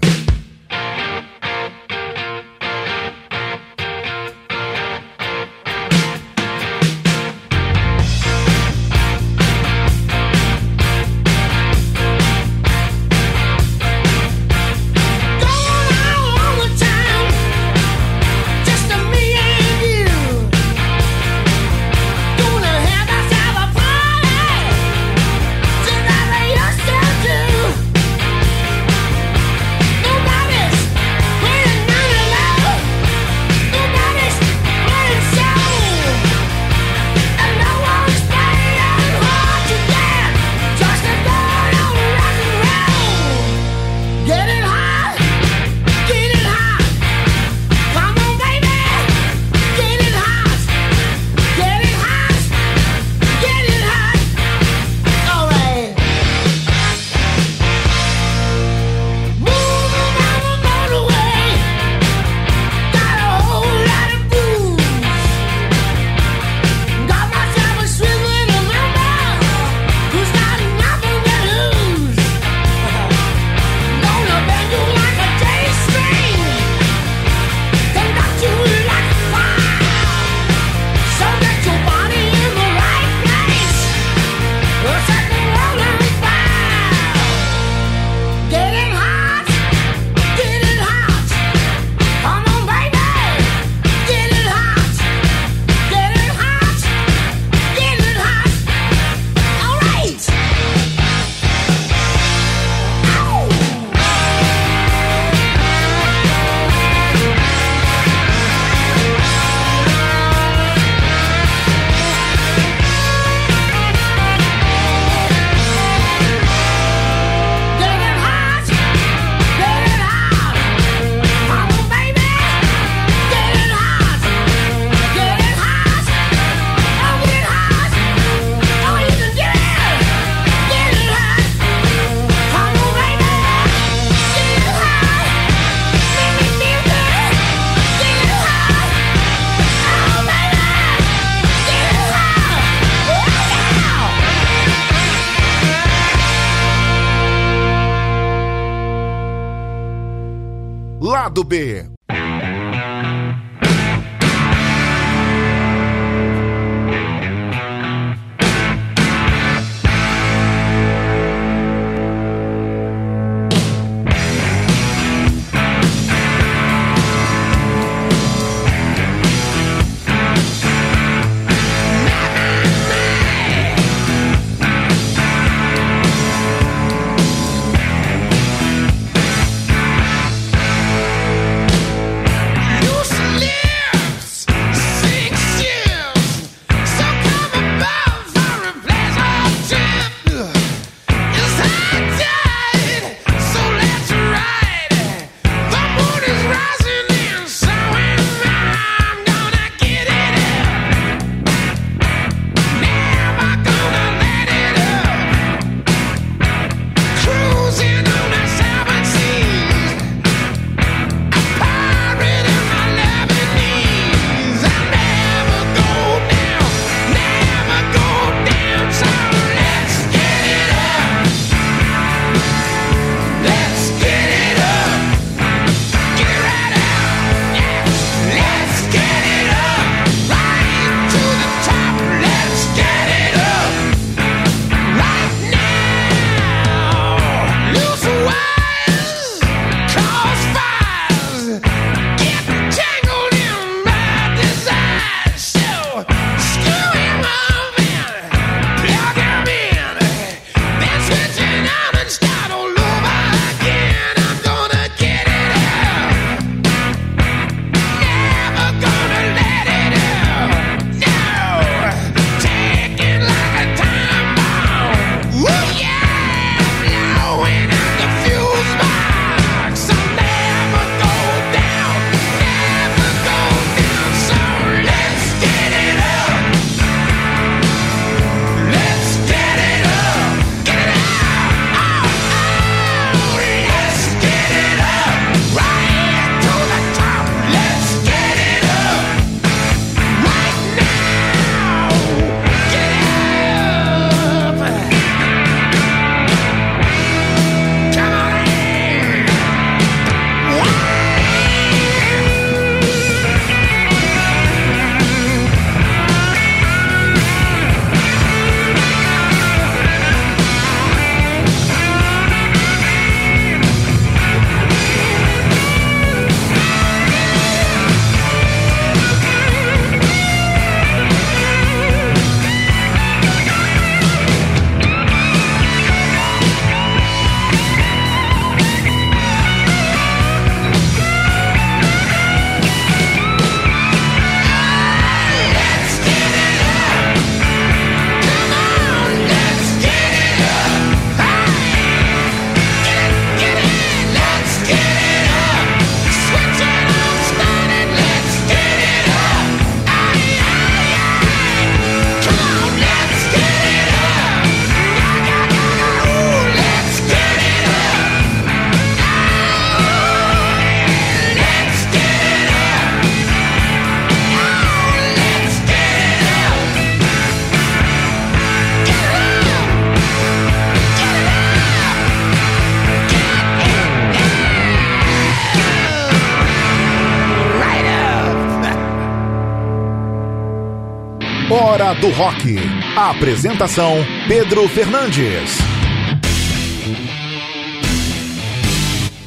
do 382.01 382.11
Rock. 382.11 382.57
Apresentação: 382.96 383.96
Pedro 384.28 384.68
Fernandes. 384.68 385.59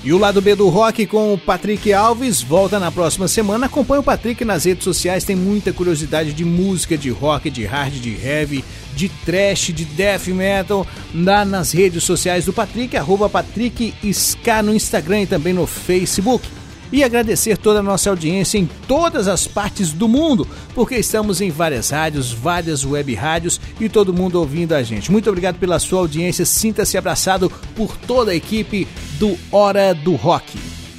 E 0.03 0.11
o 0.11 0.17
lado 0.17 0.41
B 0.41 0.55
do 0.55 0.67
rock 0.67 1.05
com 1.05 1.31
o 1.31 1.37
Patrick 1.37 1.93
Alves 1.93 2.41
volta 2.41 2.79
na 2.79 2.91
próxima 2.91 3.27
semana. 3.27 3.67
Acompanhe 3.67 3.99
o 3.99 4.03
Patrick 4.03 4.43
nas 4.43 4.65
redes 4.65 4.83
sociais, 4.83 5.23
tem 5.23 5.35
muita 5.35 5.71
curiosidade 5.71 6.33
de 6.33 6.43
música, 6.43 6.97
de 6.97 7.11
rock, 7.11 7.51
de 7.51 7.65
hard, 7.65 7.93
de 7.93 8.17
heavy, 8.25 8.65
de 8.95 9.09
trash, 9.09 9.71
de 9.73 9.85
death 9.85 10.27
metal. 10.27 10.87
Lá 11.13 11.45
nas 11.45 11.71
redes 11.71 12.03
sociais 12.03 12.45
do 12.45 12.53
Patrick, 12.53 12.97
arroba 12.97 13.29
Patrick 13.29 13.93
Ska 14.11 14.63
no 14.63 14.73
Instagram 14.73 15.21
e 15.21 15.27
também 15.27 15.53
no 15.53 15.67
Facebook 15.67 16.47
e 16.91 17.03
agradecer 17.03 17.57
toda 17.57 17.79
a 17.79 17.83
nossa 17.83 18.09
audiência 18.09 18.57
em 18.57 18.69
todas 18.87 19.27
as 19.27 19.47
partes 19.47 19.91
do 19.91 20.07
mundo, 20.07 20.47
porque 20.75 20.95
estamos 20.95 21.41
em 21.41 21.49
várias 21.49 21.89
rádios, 21.89 22.31
várias 22.31 22.85
web 22.85 23.13
rádios 23.15 23.59
e 23.79 23.87
todo 23.87 24.13
mundo 24.13 24.39
ouvindo 24.39 24.73
a 24.73 24.83
gente. 24.83 25.11
Muito 25.11 25.29
obrigado 25.29 25.57
pela 25.57 25.79
sua 25.79 25.99
audiência, 25.99 26.45
sinta-se 26.45 26.97
abraçado 26.97 27.51
por 27.75 27.95
toda 27.95 28.31
a 28.31 28.35
equipe 28.35 28.87
do 29.19 29.37
Hora 29.51 29.93
do 29.93 30.15
Rock. 30.15 30.57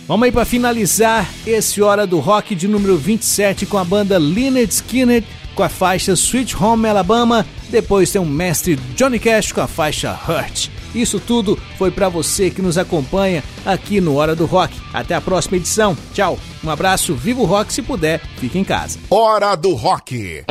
Vamos 0.09 0.24
aí 0.24 0.32
para 0.32 0.45
finalizar 0.45 1.28
esse 1.47 1.80
Hora 1.80 2.07
do 2.07 2.18
Rock 2.18 2.55
de 2.55 2.66
número 2.66 2.97
27 2.97 3.66
com 3.66 3.78
a 3.78 3.84
banda 3.84 4.18
Lynyrd 4.18 4.72
Skynyrd 4.72 5.26
com 5.55 5.62
a 5.62 5.68
faixa 5.68 6.12
Sweet 6.12 6.57
Home 6.57 6.88
Alabama, 6.88 7.46
depois 7.70 8.11
tem 8.11 8.20
o 8.20 8.26
mestre 8.26 8.76
Johnny 8.96 9.18
Cash 9.18 9.53
com 9.53 9.61
a 9.61 9.66
faixa 9.66 10.18
Hurt. 10.28 10.68
Isso 10.94 11.18
tudo 11.18 11.59
foi 11.78 11.90
para 11.90 12.09
você 12.09 12.50
que 12.50 12.61
nos 12.61 12.76
acompanha 12.76 13.42
aqui 13.64 14.00
no 14.00 14.16
Hora 14.16 14.34
do 14.34 14.44
Rock. 14.44 14.74
Até 14.92 15.14
a 15.14 15.20
próxima 15.20 15.57
edição. 15.57 15.96
Tchau. 16.12 16.38
Um 16.62 16.70
abraço, 16.70 17.14
viva 17.14 17.40
o 17.40 17.44
rock 17.44 17.72
se 17.72 17.82
puder, 17.82 18.20
fique 18.36 18.59
em 18.59 18.64
casa. 18.64 18.98
Hora 19.11 19.57
do 19.57 19.74
Rock. 19.74 20.44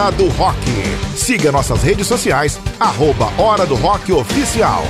Hora 0.00 0.12
do 0.12 0.28
Rock. 0.28 0.56
Siga 1.14 1.52
nossas 1.52 1.82
redes 1.82 2.06
sociais, 2.06 2.58
arroba 2.80 3.26
Hora 3.36 3.66
do 3.66 3.74
Rock 3.74 4.10
Oficial. 4.10 4.82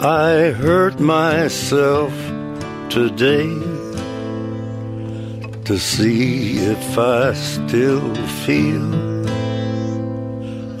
I 0.00 0.52
hurt 0.52 0.98
myself 1.00 2.14
today 2.88 3.52
to 5.66 5.78
see 5.78 6.56
if 6.56 6.98
I 6.98 7.34
still 7.34 8.14
feel. 8.46 9.17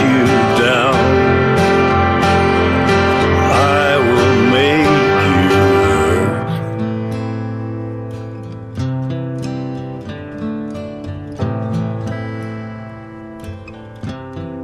You 0.00 0.26
down. 0.58 0.94
I 3.52 3.96
will 3.98 4.36
make 4.50 4.86
you 5.28 5.48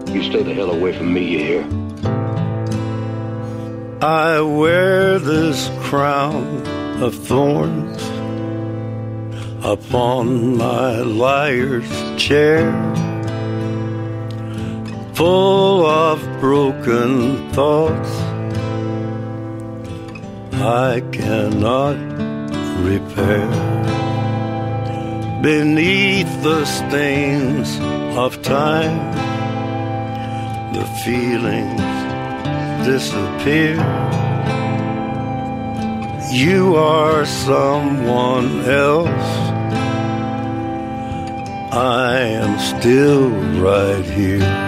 hurt. 0.04 0.14
You 0.14 0.22
stay 0.22 0.42
the 0.42 0.54
hell 0.54 0.70
away 0.70 0.92
from 0.96 1.12
me, 1.12 1.22
you 1.24 1.38
hear? 1.38 1.64
I 4.00 4.40
wear 4.40 5.18
this 5.18 5.70
crown 5.80 6.62
of 7.02 7.14
thorns 7.14 8.00
upon 9.64 10.56
my 10.56 11.00
liar's 11.00 11.90
chair, 12.16 12.72
full 15.18 15.84
of 15.84 16.20
broken 16.38 17.50
thoughts 17.50 18.12
I 20.62 21.02
cannot 21.10 21.96
repair. 22.86 23.50
Beneath 25.42 26.30
the 26.44 26.64
stains 26.64 27.68
of 28.16 28.40
time, 28.42 28.98
the 30.72 30.86
feelings 31.04 31.90
disappear. 32.86 33.74
You 36.30 36.76
are 36.76 37.26
someone 37.26 38.60
else. 38.66 39.28
I 41.72 42.20
am 42.20 42.56
still 42.60 43.30
right 43.60 44.04
here. 44.04 44.67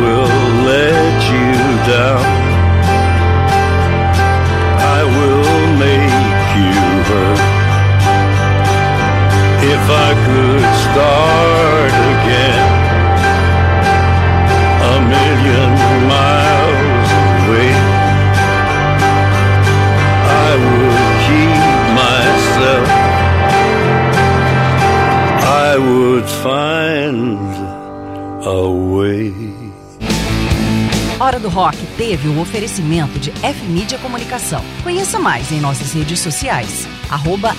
will 0.00 0.32
let 0.72 1.16
you 1.34 1.52
down. 1.92 2.24
I 4.96 5.00
will 5.16 5.66
make 5.86 6.48
you 6.60 6.80
hurt. 7.08 7.42
If 9.74 9.84
I 10.08 10.10
could 10.26 10.64
start 10.86 11.92
again 12.12 12.70
a 14.92 14.96
million 15.14 15.70
miles 16.14 17.10
away, 17.28 17.72
I 20.46 20.50
would 20.64 21.00
keep 21.26 21.62
myself. 22.02 22.88
I 25.66 25.72
would 25.88 26.28
find 26.46 27.50
a 28.46 28.64
way. 28.94 29.59
Hora 31.20 31.38
do 31.38 31.50
Rock 31.50 31.76
teve 31.98 32.28
o 32.28 32.40
oferecimento 32.40 33.18
de 33.18 33.30
F 33.44 33.62
Mídia 33.66 33.98
Comunicação. 33.98 34.64
Conheça 34.82 35.18
mais 35.18 35.52
em 35.52 35.60
nossas 35.60 35.92
redes 35.92 36.18
sociais. 36.18 36.88
Arroba. 37.10 37.54